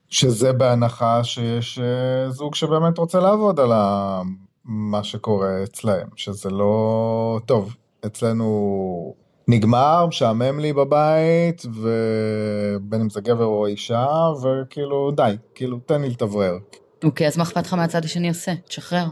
שזה 0.09 0.53
בהנחה 0.53 1.25
שיש 1.25 1.79
אה, 1.79 2.31
זוג 2.31 2.55
שבאמת 2.55 2.99
רוצה 2.99 3.21
לעבוד 3.21 3.61
על 3.61 3.73
מה 4.65 5.05
שקורה 5.05 5.63
אצלהם, 5.65 6.09
שזה 6.17 6.51
לא 6.51 7.41
טוב. 7.47 7.75
אצלנו 8.07 9.15
נגמר, 9.49 10.07
משעמם 10.07 10.61
לי 10.61 10.73
בבית, 10.73 11.63
ובין 11.67 13.01
אם 13.01 13.11
זה 13.11 13.21
גבר 13.21 13.45
או 13.45 13.67
אישה, 13.67 14.07
וכאילו 14.43 15.11
די, 15.11 15.37
כאילו 15.55 15.79
תן 15.87 16.03
לי 16.03 16.11
לתברר. 16.11 16.59
אוקיי, 17.05 17.27
אז 17.27 17.37
מה 17.37 17.43
אכפת 17.43 17.67
לך 17.67 17.75
מהצד 17.75 18.05
השני 18.05 18.29
עושה? 18.29 18.53
תשחרר. 18.69 19.07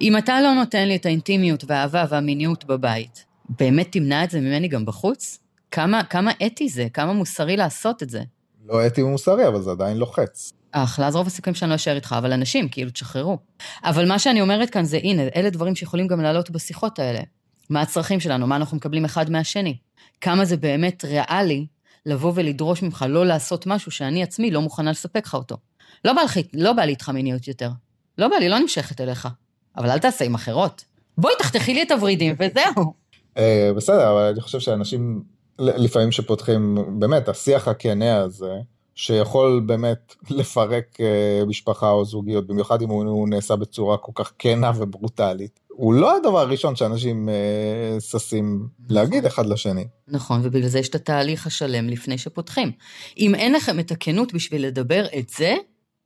אם 0.00 0.18
אתה 0.18 0.40
לא 0.40 0.54
נותן 0.54 0.88
לי 0.88 0.96
את 0.96 1.06
האינטימיות 1.06 1.64
והאהבה 1.66 2.04
והמיניות 2.08 2.64
בבית, 2.64 3.24
באמת 3.58 3.92
תמנע 3.92 4.24
את 4.24 4.30
זה 4.30 4.40
ממני 4.40 4.68
גם 4.68 4.84
בחוץ? 4.84 5.38
כמה, 5.70 6.04
כמה 6.04 6.30
אתי 6.46 6.68
זה? 6.68 6.86
כמה 6.92 7.12
מוסרי 7.12 7.56
לעשות 7.56 8.02
את 8.02 8.10
זה? 8.10 8.22
לא 8.64 8.86
אתי 8.86 9.02
ומוסרי, 9.02 9.48
אבל 9.48 9.62
זה 9.62 9.70
עדיין 9.70 9.96
לוחץ. 9.96 10.52
אחלה, 10.72 11.06
אז 11.06 11.16
רוב 11.16 11.26
הסיכויים 11.26 11.54
שאני 11.54 11.70
לא 11.70 11.74
אשאר 11.74 11.94
איתך, 11.96 12.14
אבל 12.18 12.32
אנשים, 12.32 12.68
כאילו, 12.68 12.90
תשחררו. 12.90 13.38
אבל 13.84 14.08
מה 14.08 14.18
שאני 14.18 14.40
אומרת 14.40 14.70
כאן 14.70 14.84
זה, 14.84 14.96
הנה, 14.96 15.22
אלה 15.36 15.50
דברים 15.50 15.74
שיכולים 15.74 16.06
גם 16.06 16.20
לעלות 16.20 16.50
בשיחות 16.50 16.98
האלה. 16.98 17.20
מה 17.70 17.80
הצרכים 17.80 18.20
שלנו, 18.20 18.46
מה 18.46 18.56
אנחנו 18.56 18.76
מקבלים 18.76 19.04
אחד 19.04 19.30
מהשני. 19.30 19.76
כמה 20.20 20.44
זה 20.44 20.56
באמת 20.56 21.04
ריאלי 21.04 21.66
לבוא 22.06 22.32
ולדרוש 22.34 22.82
ממך 22.82 23.04
לא 23.08 23.26
לעשות 23.26 23.66
משהו 23.66 23.90
שאני 23.90 24.22
עצמי 24.22 24.50
לא 24.50 24.60
מוכנה 24.60 24.90
לספק 24.90 25.26
לך 25.26 25.34
אותו. 25.34 25.56
לא 26.04 26.12
בא, 26.12 26.22
לך, 26.22 26.38
לא 26.54 26.72
בא 26.72 26.82
לי 26.82 26.90
איתך 26.90 27.08
מיניות 27.08 27.48
יותר. 27.48 27.70
לא 28.18 28.28
בא 28.28 28.36
לי, 28.36 28.48
לא 28.48 28.58
נמשכת 28.58 29.00
אליך. 29.00 29.28
אבל 29.76 29.90
אל 29.90 29.98
תעשה 29.98 30.24
עם 30.24 30.34
אחרות. 30.34 30.84
בואי 31.18 31.34
תחתכי 31.38 31.74
לי 31.74 31.82
את 31.82 31.90
הוורידים 31.90 32.34
וזהו. 32.38 32.92
אה, 33.36 33.70
בסדר, 33.76 34.12
אבל 34.12 34.22
אני 34.32 34.40
חושב 34.40 34.60
שאנשים 34.60 35.22
לפעמים 35.60 36.12
שפותחים, 36.12 36.78
באמת, 36.98 37.28
השיח 37.28 37.68
הכנה 37.68 38.16
הזה, 38.16 38.54
שיכול 38.94 39.62
באמת 39.66 40.14
לפרק 40.30 41.00
אה, 41.00 41.42
משפחה 41.46 41.90
או 41.90 42.04
זוגיות, 42.04 42.46
במיוחד 42.46 42.82
אם 42.82 42.88
הוא 42.88 43.28
נעשה 43.28 43.56
בצורה 43.56 43.96
כל 43.96 44.12
כך 44.14 44.32
כנה 44.38 44.72
וברוטלית. 44.76 45.60
הוא 45.68 45.94
לא 45.94 46.16
הדבר 46.16 46.38
הראשון 46.38 46.76
שאנשים 46.76 47.28
אה, 47.28 48.00
ששים 48.00 48.54
נכון. 48.54 48.96
להגיד 48.96 49.26
אחד 49.26 49.46
לשני. 49.46 49.84
נכון, 50.08 50.40
ובגלל 50.42 50.68
זה 50.68 50.78
יש 50.78 50.88
את 50.88 50.94
התהליך 50.94 51.46
השלם 51.46 51.88
לפני 51.88 52.18
שפותחים. 52.18 52.72
אם 53.18 53.34
אין 53.34 53.52
לכם 53.52 53.80
את 53.80 53.90
הכנות 53.90 54.32
בשביל 54.34 54.66
לדבר 54.66 55.06
את 55.18 55.28
זה, 55.28 55.56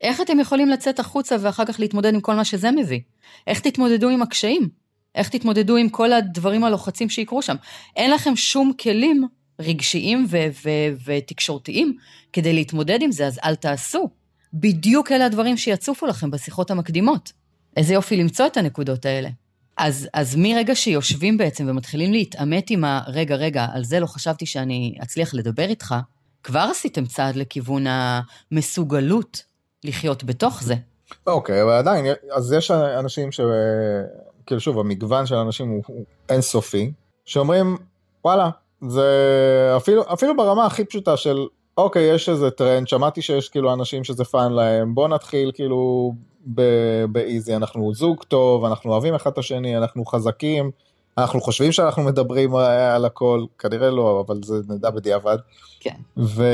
איך 0.01 0.21
אתם 0.21 0.41
יכולים 0.41 0.69
לצאת 0.69 0.99
החוצה 0.99 1.37
ואחר 1.41 1.65
כך 1.65 1.81
להתמודד 1.81 2.15
עם 2.15 2.21
כל 2.21 2.35
מה 2.35 2.45
שזה 2.45 2.71
מביא? 2.71 3.01
איך 3.47 3.61
תתמודדו 3.61 4.09
עם 4.09 4.23
הקשיים? 4.23 4.69
איך 5.15 5.29
תתמודדו 5.29 5.77
עם 5.77 5.89
כל 5.89 6.13
הדברים 6.13 6.65
הלוחצים 6.65 7.09
שיקרו 7.09 7.43
שם? 7.43 7.57
אין 7.97 8.11
לכם 8.11 8.37
שום 8.37 8.73
כלים 8.81 9.29
רגשיים 9.61 10.27
ו- 10.31 10.47
ו- 10.65 10.95
ותקשורתיים 11.05 11.97
כדי 12.33 12.53
להתמודד 12.53 12.99
עם 13.03 13.13
זה, 13.13 13.27
אז 13.27 13.41
אל 13.45 13.55
תעשו. 13.55 14.11
בדיוק 14.55 15.13
אלה 15.13 15.27
הדברים 15.27 15.57
שיצופו 15.57 16.07
לכם 16.07 16.31
בשיחות 16.31 16.71
המקדימות. 16.71 17.33
איזה 17.77 17.95
יופי 17.95 18.17
למצוא 18.17 18.47
את 18.47 18.57
הנקודות 18.57 19.07
האלה. 19.07 19.29
אז, 19.77 20.09
אז 20.13 20.37
מרגע 20.37 20.75
שיושבים 20.75 21.37
בעצם 21.37 21.67
ומתחילים 21.69 22.13
להתעמת 22.13 22.71
עם 22.71 22.85
הרגע, 22.85 23.35
רגע, 23.35 23.67
על 23.73 23.85
זה 23.85 24.01
לא 24.01 24.07
חשבתי 24.07 24.47
שאני 24.47 24.95
אצליח 25.03 25.35
לדבר 25.35 25.69
איתך, 25.69 25.95
כבר 26.43 26.69
עשיתם 26.71 27.07
צעד 27.07 27.37
לכיוון 27.37 27.85
המסוגלות 27.89 29.43
לחיות 29.85 30.25
בתוך 30.25 30.63
זה. 30.63 30.75
אוקיי, 31.27 31.61
okay, 31.61 31.65
אבל 31.65 31.73
עדיין, 31.73 32.07
אז 32.33 32.53
יש 32.53 32.71
אנשים 32.71 33.33
ש... 33.33 33.41
כאילו 34.47 34.61
שוב, 34.61 34.79
המגוון 34.79 35.27
של 35.27 35.35
אנשים 35.35 35.69
הוא, 35.69 36.05
אינסופי, 36.29 36.93
שאומרים, 37.25 37.77
וואלה, 38.25 38.51
זה 38.89 39.73
אפילו, 39.77 40.03
אפילו 40.13 40.37
ברמה 40.37 40.67
הכי 40.67 40.85
פשוטה 40.85 41.17
של, 41.17 41.47
אוקיי, 41.77 42.15
יש 42.15 42.29
איזה 42.29 42.51
טרנד, 42.51 42.89
שמעתי 42.89 43.23
שיש 43.23 43.49
כאילו 43.49 43.73
אנשים 43.73 44.05
שזה 44.05 44.25
fun 44.25 44.53
להם, 44.53 44.95
בוא 44.95 45.09
נתחיל 45.09 45.51
כאילו 45.55 46.13
ב 47.07 47.15
easy, 47.15 47.57
אנחנו 47.57 47.95
זוג 47.95 48.23
טוב, 48.23 48.65
אנחנו 48.65 48.93
אוהבים 48.93 49.15
אחד 49.15 49.31
את 49.31 49.39
השני, 49.39 49.77
אנחנו 49.77 50.05
חזקים, 50.05 50.71
אנחנו 51.19 51.41
חושבים 51.41 51.73
שאנחנו 51.73 52.03
מדברים 52.03 52.55
על 52.95 53.05
הכל, 53.05 53.45
כנראה 53.59 53.91
לא, 53.91 54.25
אבל 54.27 54.41
זה 54.45 54.55
נדע 54.69 54.91
בדיעבד. 54.91 55.39
כן. 55.81 55.97
ו... 56.17 56.45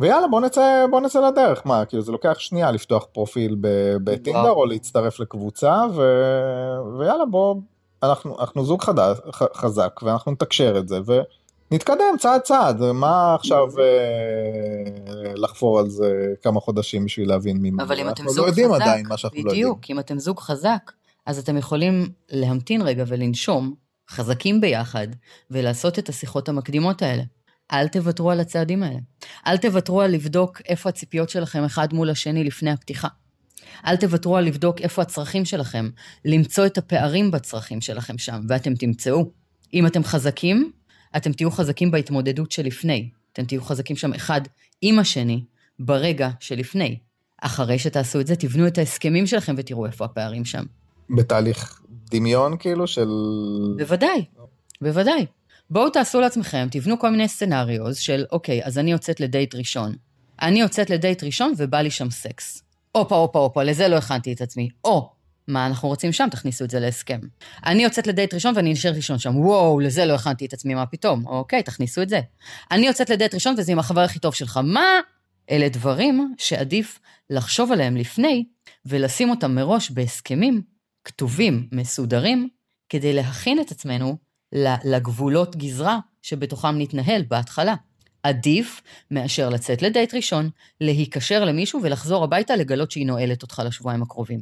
ויאללה 0.00 0.28
בוא 0.28 0.40
נצא 0.40 0.84
בוא 0.90 1.00
נצא 1.00 1.28
לדרך 1.28 1.62
מה 1.66 1.84
כאילו 1.84 2.02
זה 2.02 2.12
לוקח 2.12 2.38
שנייה 2.38 2.70
לפתוח 2.70 3.06
פרופיל 3.12 3.56
בטינדר 4.04 4.50
או 4.50 4.66
להצטרף 4.66 5.20
לקבוצה 5.20 5.82
ו... 5.94 6.02
ויאללה 6.98 7.24
בוא 7.24 7.54
אנחנו 8.02 8.40
אנחנו 8.40 8.64
זוג 8.64 8.82
חדש, 8.82 9.18
חזק 9.54 10.00
ואנחנו 10.02 10.32
נתקשר 10.32 10.78
את 10.78 10.88
זה 10.88 10.98
ונתקדם 11.70 12.16
צעד 12.18 12.40
צעד 12.40 12.82
מה 12.82 13.34
עכשיו 13.34 13.66
אה, 13.78 15.32
לחפור 15.34 15.78
על 15.78 15.88
זה 15.88 16.34
כמה 16.42 16.60
חודשים 16.60 17.04
בשביל 17.04 17.28
להבין 17.28 17.56
מי 17.56 17.70
אבל 17.82 18.00
אם 18.00 18.08
אתם 18.08 18.28
זוג 18.28 18.46
לא 18.46 18.74
חזק, 18.74 18.82
עדיין 18.82 19.06
מה 19.08 19.16
שאנחנו 19.16 19.38
בדיוק, 19.38 19.46
לא 19.46 19.50
יודעים. 19.50 19.72
בדיוק 19.72 19.90
אם 19.90 19.98
אתם 19.98 20.18
זוג 20.18 20.40
חזק 20.40 20.92
אז 21.26 21.38
אתם 21.38 21.56
יכולים 21.56 22.08
להמתין 22.30 22.82
רגע 22.82 23.04
ולנשום 23.06 23.74
חזקים 24.10 24.60
ביחד 24.60 25.06
ולעשות 25.50 25.98
את 25.98 26.08
השיחות 26.08 26.48
המקדימות 26.48 27.02
האלה. 27.02 27.22
אל 27.72 27.88
תוותרו 27.88 28.30
על 28.30 28.40
הצעדים 28.40 28.82
האלה. 28.82 28.98
אל 29.46 29.56
תוותרו 29.56 30.00
על 30.00 30.10
לבדוק 30.10 30.60
איפה 30.68 30.88
הציפיות 30.88 31.28
שלכם 31.28 31.64
אחד 31.64 31.94
מול 31.94 32.10
השני 32.10 32.44
לפני 32.44 32.70
הפתיחה. 32.70 33.08
אל 33.86 33.96
תוותרו 33.96 34.36
על 34.36 34.44
לבדוק 34.44 34.80
איפה 34.80 35.02
הצרכים 35.02 35.44
שלכם, 35.44 35.90
למצוא 36.24 36.66
את 36.66 36.78
הפערים 36.78 37.30
בצרכים 37.30 37.80
שלכם 37.80 38.18
שם, 38.18 38.40
ואתם 38.48 38.74
תמצאו. 38.74 39.30
אם 39.74 39.86
אתם 39.86 40.04
חזקים, 40.04 40.72
אתם 41.16 41.32
תהיו 41.32 41.50
חזקים 41.50 41.90
בהתמודדות 41.90 42.52
שלפני. 42.52 43.10
אתם 43.32 43.44
תהיו 43.44 43.62
חזקים 43.62 43.96
שם 43.96 44.12
אחד 44.12 44.40
עם 44.82 44.98
השני, 44.98 45.44
ברגע 45.78 46.28
שלפני. 46.40 46.98
אחרי 47.42 47.78
שתעשו 47.78 48.20
את 48.20 48.26
זה, 48.26 48.36
תבנו 48.36 48.66
את 48.66 48.78
ההסכמים 48.78 49.26
שלכם 49.26 49.54
ותראו 49.58 49.86
איפה 49.86 50.04
הפערים 50.04 50.44
שם. 50.44 50.62
בתהליך 51.10 51.82
דמיון 52.10 52.56
כאילו 52.58 52.86
של... 52.86 53.08
בוודאי, 53.76 54.24
בוודאי. 54.80 55.26
בואו 55.70 55.90
תעשו 55.90 56.20
לעצמכם, 56.20 56.66
תבנו 56.70 56.98
כל 56.98 57.10
מיני 57.10 57.28
סצנריוז 57.28 57.98
של, 57.98 58.24
אוקיי, 58.32 58.64
אז 58.64 58.78
אני 58.78 58.92
יוצאת 58.92 59.20
לדייט 59.20 59.54
ראשון. 59.54 59.94
אני 60.42 60.60
יוצאת 60.60 60.90
לדייט 60.90 61.24
ראשון 61.24 61.52
ובא 61.56 61.80
לי 61.80 61.90
שם 61.90 62.10
סקס. 62.10 62.62
הופה, 62.92 63.16
הופה, 63.16 63.38
הופה, 63.38 63.62
לזה 63.62 63.88
לא 63.88 63.96
הכנתי 63.96 64.32
את 64.32 64.40
עצמי. 64.40 64.68
או, 64.84 65.12
מה 65.48 65.66
אנחנו 65.66 65.88
רוצים 65.88 66.12
שם? 66.12 66.28
תכניסו 66.30 66.64
את 66.64 66.70
זה 66.70 66.80
להסכם. 66.80 67.20
אני 67.66 67.82
יוצאת 67.82 68.06
לדייט 68.06 68.34
ראשון 68.34 68.56
ואני 68.56 68.72
נשארת 68.72 68.96
ראשון 68.96 69.18
שם. 69.18 69.36
וואו, 69.36 69.80
לזה 69.80 70.04
לא 70.04 70.14
הכנתי 70.14 70.46
את 70.46 70.52
עצמי, 70.52 70.74
מה 70.74 70.86
פתאום? 70.86 71.26
אוקיי, 71.26 71.62
תכניסו 71.62 72.02
את 72.02 72.08
זה. 72.08 72.20
אני 72.70 72.86
יוצאת 72.86 73.10
לדייט 73.10 73.34
ראשון 73.34 73.54
וזה 73.58 73.72
עם 73.72 73.78
החבר 73.78 74.00
הכי 74.00 74.18
טוב 74.18 74.34
שלך. 74.34 74.60
מה? 74.64 75.00
אלה 75.50 75.68
דברים 75.68 76.34
שעדיף 76.38 77.00
לחשוב 77.30 77.72
עליהם 77.72 77.96
לפני 77.96 78.44
ולשים 78.86 79.30
אותם 79.30 79.54
מראש 79.54 79.90
בהסכמים 79.90 80.62
כתובים, 81.04 81.68
מסודרים, 81.72 82.48
כדי 82.88 83.12
להכין 83.12 83.60
את 83.60 83.70
עצמנו 83.70 84.16
לגבולות 84.84 85.56
גזרה 85.56 85.98
שבתוכם 86.22 86.78
נתנהל 86.78 87.22
בהתחלה. 87.28 87.74
עדיף 88.22 88.82
מאשר 89.10 89.48
לצאת 89.48 89.82
לדייט 89.82 90.14
ראשון, 90.14 90.50
להיקשר 90.80 91.44
למישהו 91.44 91.80
ולחזור 91.82 92.24
הביתה 92.24 92.56
לגלות 92.56 92.90
שהיא 92.90 93.06
נועלת 93.06 93.42
אותך 93.42 93.62
לשבועיים 93.66 94.02
הקרובים. 94.02 94.40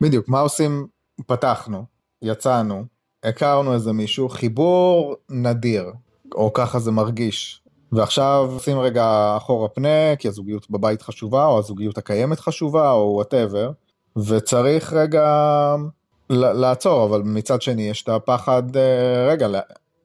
בדיוק, 0.00 0.28
מה 0.28 0.40
עושים? 0.40 0.86
פתחנו, 1.26 1.84
יצאנו, 2.22 2.84
הכרנו 3.24 3.74
איזה 3.74 3.92
מישהו, 3.92 4.28
חיבור 4.28 5.16
נדיר, 5.30 5.92
או 6.34 6.52
ככה 6.52 6.78
זה 6.78 6.90
מרגיש. 6.90 7.62
ועכשיו 7.92 8.56
שים 8.62 8.78
רגע 8.78 9.34
אחורה 9.36 9.68
פנה, 9.68 10.16
כי 10.18 10.28
הזוגיות 10.28 10.70
בבית 10.70 11.02
חשובה, 11.02 11.46
או 11.46 11.58
הזוגיות 11.58 11.98
הקיימת 11.98 12.40
חשובה, 12.40 12.90
או 12.90 13.12
whatever, 13.14 13.70
וצריך 14.16 14.92
רגע 14.92 15.26
לעצור, 16.30 17.04
אבל 17.04 17.22
מצד 17.22 17.62
שני 17.62 17.88
יש 17.88 18.02
את 18.02 18.08
הפחד, 18.08 18.76
אה, 18.76 19.26
רגע, 19.30 19.48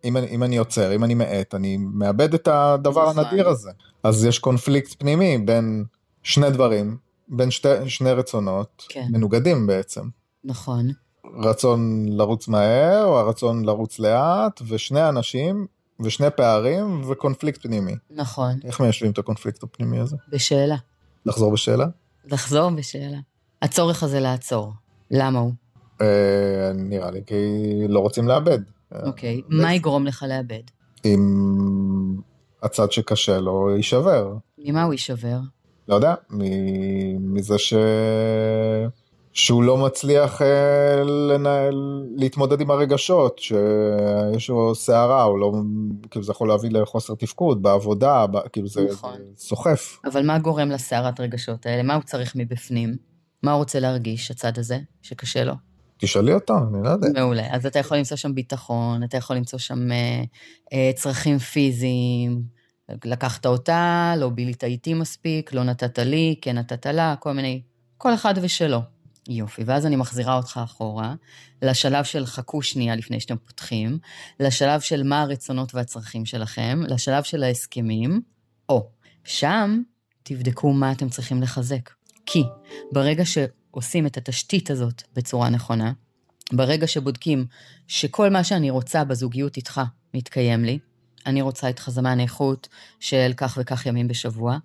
אם 0.03 0.17
אני, 0.17 0.27
אם 0.27 0.43
אני 0.43 0.58
עוצר, 0.58 0.96
אם 0.96 1.03
אני 1.03 1.13
מאט, 1.13 1.55
אני 1.55 1.77
מאבד 1.77 2.34
את 2.34 2.48
הדבר. 2.48 3.10
הנדיר 3.10 3.50
הזה. 3.50 3.72
אז 4.03 4.25
יש 4.25 4.39
קונפליקט 4.39 4.96
פנימי 5.00 5.38
בין 5.38 5.86
שני 6.24 6.50
דברים, 6.50 6.98
בין 7.27 7.51
שתי, 7.51 7.89
שני 7.89 8.12
רצונות, 8.12 8.86
כן. 8.89 9.08
מנוגדים 9.12 9.67
בעצם. 9.67 10.01
נכון. 10.43 10.88
רצון 11.43 12.05
לרוץ 12.10 12.48
מהר, 12.48 13.03
או 13.05 13.20
הרצון 13.20 13.65
לרוץ 13.65 14.00
לאט, 14.00 14.62
ושני 14.67 15.10
אנשים, 15.10 15.65
ושני 16.00 16.27
פערים, 16.36 17.01
וקונפליקט 17.10 17.62
פנימי. 17.62 17.96
נכון. 18.12 18.60
איך 18.65 18.79
מיישבים 18.79 19.12
את 19.12 19.17
הקונפליקט 19.17 19.63
הפנימי 19.63 20.00
הזה? 20.00 20.15
בשאלה. 20.29 20.75
לחזור 21.25 21.51
בשאלה? 21.51 21.86
לחזור 22.25 22.70
בשאלה. 22.70 23.17
הצורך 23.62 24.03
הזה 24.03 24.20
לעצור, 24.20 24.74
למה 25.12 25.39
הוא? 25.39 25.53
אה, 26.01 26.72
נראה 26.75 27.12
לי 27.12 27.22
כי 27.25 27.36
לא 27.88 28.00
רוצים 28.00 28.27
לאבד. 28.27 28.60
אוקיי, 29.05 29.41
okay. 29.45 29.55
מה 29.55 29.75
יגרום 29.75 30.05
לך 30.05 30.25
לאבד? 30.29 30.63
אם 31.05 31.19
הצד 32.63 32.91
שקשה 32.91 33.39
לו 33.39 33.75
יישבר. 33.75 34.33
ממה 34.57 34.83
הוא 34.83 34.93
יישבר? 34.93 35.39
לא 35.88 35.95
יודע, 35.95 36.13
מזה 37.19 37.57
ש... 37.57 37.74
שהוא 39.33 39.63
לא 39.63 39.77
מצליח 39.77 40.41
אה, 40.41 41.03
לנהל, 41.03 42.05
להתמודד 42.15 42.62
עם 42.62 42.71
הרגשות, 42.71 43.39
שיש 43.39 44.50
לו 44.50 44.75
סערה, 44.75 45.24
או 45.24 45.38
לא, 45.38 45.51
כאילו 46.12 46.25
זה 46.25 46.31
יכול 46.31 46.48
להביא 46.48 46.69
לחוסר 46.71 47.15
תפקוד 47.15 47.62
בעבודה, 47.62 48.25
כאילו 48.53 48.67
זה, 48.67 48.88
נכון. 48.91 49.13
זה 49.13 49.45
סוחף. 49.45 50.00
אבל 50.05 50.25
מה 50.25 50.39
גורם 50.39 50.69
לסערת 50.69 51.19
רגשות 51.19 51.65
האלה? 51.65 51.83
מה 51.83 51.95
הוא 51.95 52.03
צריך 52.03 52.36
מבפנים? 52.36 52.95
מה 53.43 53.51
הוא 53.51 53.60
רוצה 53.60 53.79
להרגיש, 53.79 54.31
הצד 54.31 54.57
הזה, 54.57 54.79
שקשה 55.01 55.43
לו? 55.43 55.53
תשאלי 56.01 56.34
אותו, 56.34 56.53
אני 56.58 56.84
לא 56.84 56.89
יודע. 56.89 57.08
מעולה. 57.13 57.55
אז 57.55 57.65
אתה 57.65 57.79
יכול 57.79 57.98
למצוא 57.98 58.17
שם 58.17 58.36
ביטחון, 58.36 59.03
אתה 59.03 59.17
יכול 59.17 59.36
למצוא 59.36 59.60
שם 59.60 59.91
אה, 59.91 60.24
אה, 60.74 60.91
צרכים 60.96 61.38
פיזיים, 61.38 62.43
לקחת 63.05 63.46
אותה, 63.46 64.13
לא 64.17 64.29
בילית 64.29 64.63
איתי 64.63 64.93
מספיק, 64.93 65.53
לא 65.53 65.63
נתת 65.63 66.00
לי, 66.00 66.36
כן 66.41 66.58
נתת 66.58 66.86
לה, 66.86 67.15
כל 67.20 67.31
מיני, 67.31 67.62
כל 67.98 68.13
אחד 68.13 68.34
ושלו. 68.41 68.79
יופי, 69.29 69.63
ואז 69.65 69.86
אני 69.86 69.96
מחזירה 69.96 70.38
אותך 70.38 70.60
אחורה, 70.63 71.15
לשלב 71.62 72.03
של 72.03 72.25
חכו 72.25 72.62
שנייה 72.62 72.96
לפני 72.96 73.20
שאתם 73.20 73.38
פותחים, 73.38 74.00
לשלב 74.39 74.81
של 74.81 75.03
מה 75.03 75.22
הרצונות 75.22 75.75
והצרכים 75.75 76.25
שלכם, 76.25 76.81
לשלב 76.88 77.24
של 77.24 77.43
ההסכמים, 77.43 78.22
או, 78.70 78.89
שם 79.24 79.81
תבדקו 80.24 80.74
מה 80.74 80.91
אתם 80.91 81.10
צריכים 81.10 81.41
לחזק. 81.41 81.89
כי 82.25 82.43
ברגע 82.91 83.25
שעושים 83.72 84.06
את 84.06 84.18
התשתית 84.18 84.72
הזאת 84.72 85.04
בצורה 85.13 85.50
נכונה, 85.50 85.92
ברגע 86.54 86.88
שבודקים 86.88 87.46
שכל 87.88 88.30
מה 88.30 88.44
שאני 88.44 88.70
רוצה 88.70 89.04
בזוגיות 89.04 89.58
איתך 89.58 89.82
מתקיים 90.13 90.65
לי, 90.65 90.80
אני 91.26 91.41
רוצה 91.41 91.67
איתך 91.67 91.89
זמן 91.89 92.19
איכות 92.19 92.67
של 93.00 93.32
כך 93.38 93.58
וכך 93.62 93.86
ימים 93.86 94.08
בשבוע, 94.08 94.58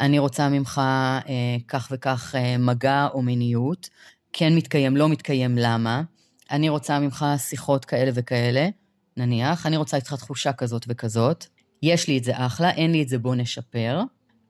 אני 0.00 0.18
רוצה 0.18 0.48
ממך 0.48 0.80
אה, 0.84 1.56
כך 1.68 1.88
וכך 1.92 2.34
אה, 2.34 2.58
מגע 2.58 3.08
או 3.14 3.22
מיניות, 3.22 3.88
כן 4.32 4.56
מתקיים, 4.56 4.96
לא 4.96 5.08
מתקיים, 5.08 5.58
למה? 5.58 6.02
אני 6.50 6.68
רוצה 6.68 6.98
ממך 6.98 7.26
שיחות 7.38 7.84
כאלה 7.84 8.10
וכאלה, 8.14 8.68
נניח, 9.16 9.66
אני 9.66 9.76
רוצה 9.76 9.96
איתך 9.96 10.14
תחושה 10.14 10.52
כזאת 10.52 10.84
וכזאת, 10.88 11.46
יש 11.82 12.08
לי 12.08 12.18
את 12.18 12.24
זה 12.24 12.46
אחלה, 12.46 12.70
אין 12.70 12.92
לי 12.92 13.02
את 13.02 13.08
זה, 13.08 13.18
בוא 13.18 13.34
נשפר. 13.34 14.00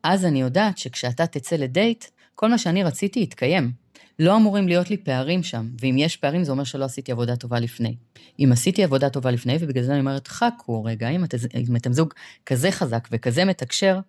אז 0.02 0.24
אני 0.24 0.40
יודעת 0.40 0.78
שכשאתה 0.78 1.26
תצא 1.26 1.56
לדייט, 1.56 2.04
כל 2.34 2.48
מה 2.50 2.58
שאני 2.58 2.82
רציתי 2.82 3.20
יתקיים. 3.20 3.83
לא 4.18 4.36
אמורים 4.36 4.68
להיות 4.68 4.90
לי 4.90 4.96
פערים 4.96 5.42
שם, 5.42 5.68
ואם 5.80 5.94
יש 5.98 6.16
פערים 6.16 6.44
זה 6.44 6.52
אומר 6.52 6.64
שלא 6.64 6.84
עשיתי 6.84 7.12
עבודה 7.12 7.36
טובה 7.36 7.60
לפני. 7.60 7.96
אם 8.38 8.50
עשיתי 8.52 8.84
עבודה 8.84 9.10
טובה 9.10 9.30
לפני, 9.30 9.56
ובגלל 9.60 9.84
זה 9.84 9.92
אני 9.92 10.00
אומרת, 10.00 10.28
חכו 10.28 10.84
רגע, 10.84 11.08
אם, 11.08 11.24
את, 11.24 11.34
אם 11.68 11.76
אתם 11.76 11.92
זוג 11.92 12.14
כזה 12.46 12.70
חזק 12.70 13.08
וכזה 13.12 13.44
מתקשר, 13.44 14.00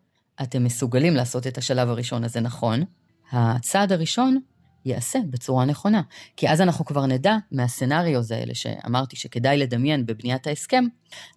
אתם 0.41 0.63
מסוגלים 0.63 1.15
לעשות 1.15 1.47
את 1.47 1.57
השלב 1.57 1.89
הראשון 1.89 2.23
הזה 2.23 2.39
נכון. 2.39 2.83
הצעד 3.31 3.91
הראשון 3.91 4.39
ייעשה 4.85 5.19
בצורה 5.29 5.65
נכונה. 5.65 6.01
כי 6.37 6.49
אז 6.49 6.61
אנחנו 6.61 6.85
כבר 6.85 7.05
נדע 7.05 7.37
מה 7.51 7.66
scenarios 7.66 8.31
האלה 8.31 8.55
שאמרתי 8.55 9.15
שכדאי 9.15 9.57
לדמיין 9.57 10.05
בבניית 10.05 10.47
ההסכם, 10.47 10.83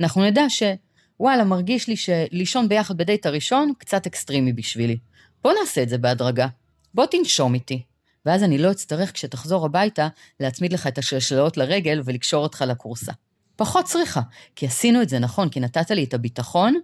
אנחנו 0.01 0.25
נדע 0.25 0.43
שוואלה, 0.49 1.45
מרגיש 1.45 1.89
לי 1.89 1.97
שלישון 1.97 2.69
ביחד 2.69 2.97
בדייט 2.97 3.27
הראשון 3.27 3.73
קצת 3.79 4.07
אקסטרימי 4.07 4.53
בשבילי. 4.53 4.99
בוא 5.43 5.53
נעשה 5.61 5.83
את 5.83 5.89
זה 5.89 5.99
בהדרגה. 5.99 6.47
בוא 6.95 7.07
תנשום 7.07 7.55
איתי. 7.55 7.83
ואז 8.27 8.43
אני 8.43 8.59
לא 8.59 8.71
אצטרך 8.71 9.13
כשתחזור 9.13 9.67
הביתה 9.67 10.09
להצמיד 10.41 10.73
לך 10.73 10.87
את 10.87 10.99
השלשלות 10.99 11.57
לרגל 11.57 12.01
ולקשור 12.05 12.43
אותך 12.43 12.65
לכורסה. 12.69 13.13
פחות 13.57 13.85
צריכה, 13.85 14.21
כי 14.57 14.67
עשינו 14.67 15.03
את 15.03 15.09
זה 15.09 15.19
נכון, 15.19 15.49
כי 15.49 15.61
נתת 15.61 15.91
לי 15.91 16.05
את 16.05 16.15
הביטחון 16.15 16.75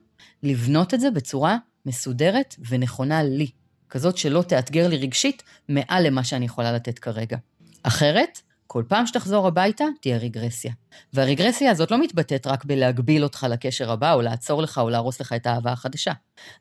לבנות 0.43 0.95
את 0.95 1.01
זה 1.01 1.11
בצורה 1.11 1.57
מסודרת 1.87 2.55
ונכונה 2.69 3.23
לי. 3.23 3.49
כזאת 3.91 4.17
שלא 4.17 4.43
תאתגר 4.43 4.89
לי 4.89 4.97
רגשית 4.97 5.43
מעל 5.69 6.07
למה 6.07 6.25
שאני 6.25 6.45
יכולה 6.45 6.73
לתת 6.73 6.99
כרגע. 6.99 7.37
אחרת, 7.83 8.41
כל 8.67 8.85
פעם 8.89 9.07
שתחזור 9.07 9.47
הביתה, 9.47 9.85
תהיה 10.01 10.19
רגרסיה. 10.19 10.73
והרגרסיה 11.13 11.71
הזאת 11.71 11.91
לא 11.91 12.01
מתבטאת 12.03 12.47
רק 12.47 12.65
בלהגביל 12.65 13.25
אותך 13.25 13.47
לקשר 13.51 13.91
הבא, 13.91 14.13
או 14.13 14.23
לעצור 14.23 14.63
לך, 14.63 14.79
או 14.79 14.91
להרוס 14.91 15.21
לך 15.21 15.33
את 15.33 15.47
האהבה 15.47 15.73
החדשה. 15.73 16.13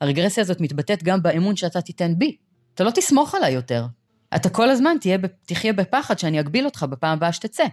הרגרסיה 0.01 0.41
הזאת 0.41 0.62
מתבטאת 0.62 1.03
גם 1.03 1.21
באמון 1.23 1.55
שאתה 1.55 1.81
תיתן 1.81 2.13
בי. 2.17 2.38
אתה 2.73 2.83
לא 2.83 2.91
תסמוך 2.95 3.36
עליי 3.36 3.53
יותר. 3.53 3.86
אתה 4.36 4.50
כל 4.50 4.69
הזמן 4.69 4.98
תהיה, 5.02 5.17
תחיה 5.46 5.74
בפחד 5.74 6.19
שאני 6.19 6.39
אגביל 6.39 6.65
אותך 6.65 6.86
בפעם 6.89 7.17
הבאה 7.17 7.34
שתצא. 7.34 7.63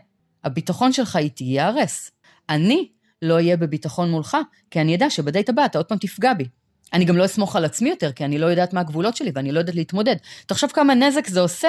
הביטחון 0.44 0.92
שלך 0.92 1.16
איתי 1.16 1.44
ייהרס. 1.44 2.11
אני 2.49 2.88
לא 3.23 3.35
אהיה 3.35 3.57
בביטחון 3.57 4.11
מולך, 4.11 4.37
כי 4.70 4.81
אני 4.81 4.96
אדע 4.96 5.11
שבדייט 5.11 5.49
הבא 5.49 5.64
אתה 5.64 5.79
עוד 5.79 5.87
פעם 5.87 5.99
תפגע 5.99 6.35
בי. 6.35 6.44
אני 6.92 7.05
גם 7.05 7.16
לא 7.16 7.25
אסמוך 7.25 7.57
על 7.57 7.64
עצמי 7.64 7.90
יותר, 7.90 8.12
כי 8.12 8.25
אני 8.25 8.38
לא 8.38 8.46
יודעת 8.46 8.73
מה 8.73 8.81
הגבולות 8.81 9.16
שלי 9.16 9.31
ואני 9.35 9.53
לא 9.53 9.59
יודעת 9.59 9.75
להתמודד. 9.75 10.16
תחשוב 10.46 10.70
כמה 10.70 10.94
נזק 10.94 11.27
זה 11.27 11.40
עושה 11.40 11.68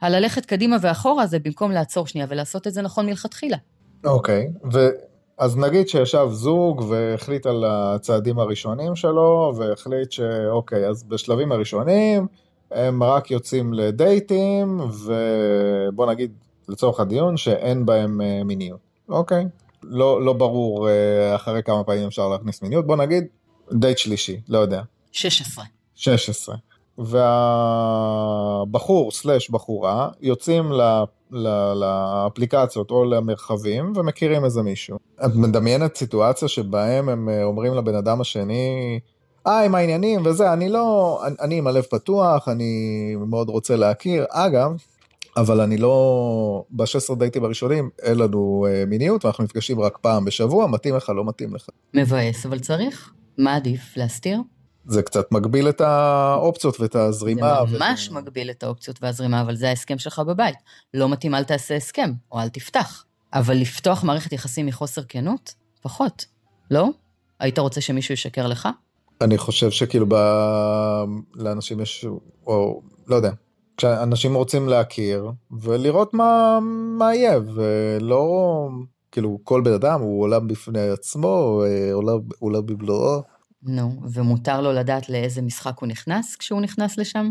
על 0.00 0.18
ללכת 0.18 0.46
קדימה 0.46 0.76
ואחורה, 0.80 1.26
זה 1.26 1.38
במקום 1.38 1.70
לעצור 1.70 2.06
שנייה 2.06 2.26
ולעשות 2.30 2.66
את 2.66 2.74
זה 2.74 2.82
נכון 2.82 3.06
מלכתחילה. 3.06 3.56
אוקיי, 4.04 4.48
okay. 4.64 4.76
אז 5.38 5.56
נגיד 5.56 5.88
שישב 5.88 6.28
זוג 6.30 6.80
והחליט 6.80 7.46
על 7.46 7.64
הצעדים 7.66 8.38
הראשונים 8.38 8.96
שלו, 8.96 9.52
והחליט 9.56 10.12
שאוקיי, 10.12 10.88
אז 10.88 11.04
בשלבים 11.04 11.52
הראשונים 11.52 12.26
הם 12.70 13.02
רק 13.02 13.30
יוצאים 13.30 13.72
לדייטים, 13.72 14.80
ובוא 14.80 16.06
נגיד 16.06 16.32
לצורך 16.68 17.00
הדיון 17.00 17.36
שאין 17.36 17.86
בהם 17.86 18.20
אה, 18.20 18.44
מיניות, 18.44 18.80
אוקיי? 19.08 19.46
לא, 19.82 20.24
לא 20.24 20.32
ברור 20.32 20.88
אה, 20.88 21.34
אחרי 21.34 21.62
כמה 21.62 21.84
פעמים 21.84 22.06
אפשר 22.06 22.28
להכניס 22.28 22.62
מיניות, 22.62 22.86
בוא 22.86 22.96
נגיד 22.96 23.24
דייט 23.72 23.98
שלישי, 23.98 24.40
לא 24.48 24.58
יודע. 24.58 24.82
16. 25.12 25.64
16. 25.94 26.56
והבחור 26.98 29.10
סלש 29.10 29.50
בחורה 29.50 30.08
יוצאים 30.20 30.72
ל... 30.72 31.04
לאפליקציות 31.74 32.90
או 32.90 33.04
למרחבים 33.04 33.92
ומכירים 33.96 34.44
איזה 34.44 34.62
מישהו. 34.62 34.98
את 35.24 35.34
מדמיינת 35.34 35.96
סיטואציה 35.96 36.48
שבהם 36.48 37.08
הם 37.08 37.28
אה, 37.28 37.44
אומרים 37.44 37.74
לבן 37.74 37.94
אדם 37.94 38.20
השני, 38.20 39.00
היי, 39.46 39.68
מה 39.68 39.78
העניינים 39.78 40.26
וזה, 40.26 40.52
אני 40.52 40.68
לא, 40.68 41.20
אני, 41.26 41.34
אני 41.40 41.58
עם 41.58 41.66
הלב 41.66 41.82
פתוח, 41.82 42.48
אני 42.48 43.14
מאוד 43.26 43.48
רוצה 43.48 43.76
להכיר. 43.76 44.24
אגב, 44.30 44.70
אבל 45.36 45.60
אני 45.60 45.76
לא, 45.76 46.64
ב-16 46.70 47.14
דייטים 47.18 47.44
הראשונים 47.44 47.90
אין 48.02 48.18
לנו 48.18 48.66
אה, 48.68 48.84
מיניות 48.86 49.24
ואנחנו 49.24 49.44
נפגשים 49.44 49.80
רק 49.80 49.98
פעם 49.98 50.24
בשבוע, 50.24 50.66
מתאים 50.66 50.96
לך, 50.96 51.08
לא 51.08 51.24
מתאים 51.24 51.54
לך. 51.54 51.66
מבאס, 51.94 52.46
אבל 52.46 52.58
צריך. 52.58 53.12
מה 53.38 53.56
עדיף, 53.56 53.96
להסתיר? 53.96 54.40
זה 54.86 55.02
קצת 55.02 55.32
מגביל 55.32 55.68
את 55.68 55.80
האופציות 55.80 56.80
ואת 56.80 56.94
הזרימה. 56.94 57.60
זה 57.70 57.78
ממש 57.78 58.08
ו... 58.08 58.14
מגביל 58.14 58.50
את 58.50 58.62
האופציות 58.62 58.98
והזרימה, 59.02 59.40
אבל 59.40 59.56
זה 59.56 59.68
ההסכם 59.68 59.98
שלך 59.98 60.18
בבית. 60.18 60.56
לא 60.94 61.08
מתאים, 61.08 61.34
אל 61.34 61.44
תעשה 61.44 61.76
הסכם, 61.76 62.12
או 62.32 62.40
אל 62.40 62.48
תפתח. 62.48 63.04
אבל 63.32 63.54
לפתוח 63.54 64.04
מערכת 64.04 64.32
יחסים 64.32 64.66
מחוסר 64.66 65.02
כנות? 65.08 65.54
פחות. 65.82 66.24
לא? 66.70 66.88
היית 67.40 67.58
רוצה 67.58 67.80
שמישהו 67.80 68.14
ישקר 68.14 68.46
לך? 68.46 68.68
אני 69.20 69.38
חושב 69.38 69.70
שכאילו 69.70 70.06
ב... 70.08 70.14
לאנשים 71.34 71.80
יש, 71.80 72.06
או 72.46 72.82
לא 73.06 73.16
יודע, 73.16 73.30
כשאנשים 73.76 74.34
רוצים 74.34 74.68
להכיר 74.68 75.30
ולראות 75.50 76.14
מה, 76.14 76.58
מה 76.98 77.14
יהיה, 77.14 77.38
ולא 77.54 78.68
כאילו 79.12 79.38
כל 79.44 79.60
בן 79.60 79.72
אדם 79.72 80.00
הוא 80.00 80.22
עולם 80.22 80.48
בפני 80.48 80.88
עצמו, 80.88 81.62
עולם, 81.92 82.18
עולם 82.38 82.66
במלואו. 82.66 83.22
נו, 83.62 84.00
ומותר 84.12 84.60
לו 84.60 84.72
לדעת 84.72 85.08
לאיזה 85.08 85.42
משחק 85.42 85.78
הוא 85.80 85.88
נכנס 85.88 86.36
כשהוא 86.36 86.60
נכנס 86.60 86.98
לשם? 86.98 87.30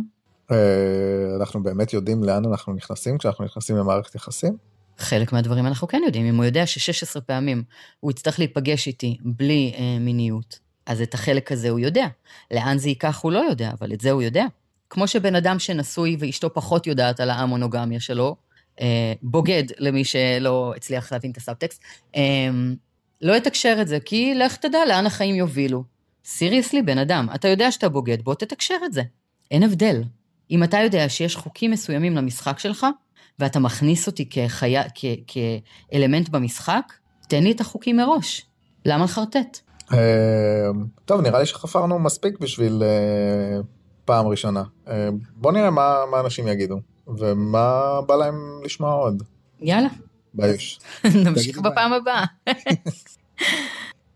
אה, 0.51 0.57
אנחנו 1.39 1.63
באמת 1.63 1.93
יודעים 1.93 2.23
לאן 2.23 2.45
אנחנו 2.45 2.73
נכנסים 2.73 3.17
כשאנחנו 3.17 3.45
נכנסים 3.45 3.75
למערכת 3.75 4.15
יחסים? 4.15 4.57
חלק 4.97 5.33
מהדברים 5.33 5.65
אנחנו 5.65 5.87
כן 5.87 6.01
יודעים. 6.05 6.25
אם 6.25 6.35
הוא 6.35 6.45
יודע 6.45 6.65
ש-16 6.65 7.21
פעמים 7.21 7.63
הוא 7.99 8.11
יצטרך 8.11 8.39
להיפגש 8.39 8.87
איתי 8.87 9.17
בלי 9.23 9.73
אה, 9.77 9.97
מיניות, 9.99 10.59
אז 10.85 11.01
את 11.01 11.13
החלק 11.13 11.51
הזה 11.51 11.69
הוא 11.69 11.79
יודע. 11.79 12.07
לאן 12.51 12.77
זה 12.77 12.89
ייקח 12.89 13.19
הוא 13.23 13.31
לא 13.31 13.39
יודע, 13.39 13.71
אבל 13.79 13.93
את 13.93 14.01
זה 14.01 14.11
הוא 14.11 14.21
יודע. 14.21 14.45
כמו 14.89 15.07
שבן 15.07 15.35
אדם 15.35 15.59
שנשוי 15.59 16.17
ואשתו 16.19 16.53
פחות 16.53 16.87
יודעת 16.87 17.19
על 17.19 17.29
המונוגמיה 17.29 17.99
שלו, 17.99 18.35
אה, 18.81 19.13
בוגד 19.21 19.63
למי 19.79 20.03
שלא 20.03 20.73
הצליח 20.75 21.11
להבין 21.11 21.31
את 21.31 21.37
הסאבטקסט, 21.37 21.83
אה, 22.15 22.21
לא 23.21 23.33
יתקשר 23.33 23.77
את 23.81 23.87
זה, 23.87 23.99
כי 23.99 24.35
לך 24.35 24.55
תדע 24.55 24.79
לאן 24.87 25.05
החיים 25.05 25.35
יובילו. 25.35 25.83
סיריוסלי, 26.25 26.81
בן 26.81 26.97
אדם, 26.97 27.27
אתה 27.35 27.47
יודע 27.47 27.71
שאתה 27.71 27.89
בוגד, 27.89 28.21
בוא 28.21 28.35
תתקשר 28.35 28.77
את 28.85 28.93
זה. 28.93 29.01
אין 29.51 29.63
הבדל. 29.63 30.03
אם 30.51 30.63
אתה 30.63 30.77
יודע 30.77 31.09
שיש 31.09 31.35
חוקים 31.35 31.71
מסוימים 31.71 32.15
למשחק 32.15 32.59
שלך, 32.59 32.85
ואתה 33.39 33.59
מכניס 33.59 34.07
אותי 34.07 34.29
כחיה, 34.29 34.83
כ, 34.95 35.05
כאלמנט 35.27 36.29
במשחק, 36.29 36.93
תן 37.27 37.43
לי 37.43 37.51
את 37.51 37.61
החוקים 37.61 37.97
מראש. 37.97 38.45
למה 38.85 39.03
לחרטט? 39.03 39.59
אה, 39.93 40.69
טוב, 41.05 41.21
נראה 41.21 41.39
לי 41.39 41.45
שחפרנו 41.45 41.99
מספיק 41.99 42.39
בשביל 42.39 42.83
אה, 42.83 43.61
פעם 44.05 44.27
ראשונה. 44.27 44.63
אה, 44.87 45.09
בוא 45.35 45.51
נראה 45.51 45.69
מה, 45.69 45.95
מה 46.11 46.19
אנשים 46.19 46.47
יגידו, 46.47 46.79
ומה 47.07 47.99
בא 48.07 48.15
להם 48.15 48.61
לשמוע 48.63 48.93
עוד. 48.93 49.23
יאללה. 49.59 49.89
ביוש. 50.33 50.79
נמשיך 51.25 51.59
בפעם 51.59 51.93
הבאה. 51.93 52.25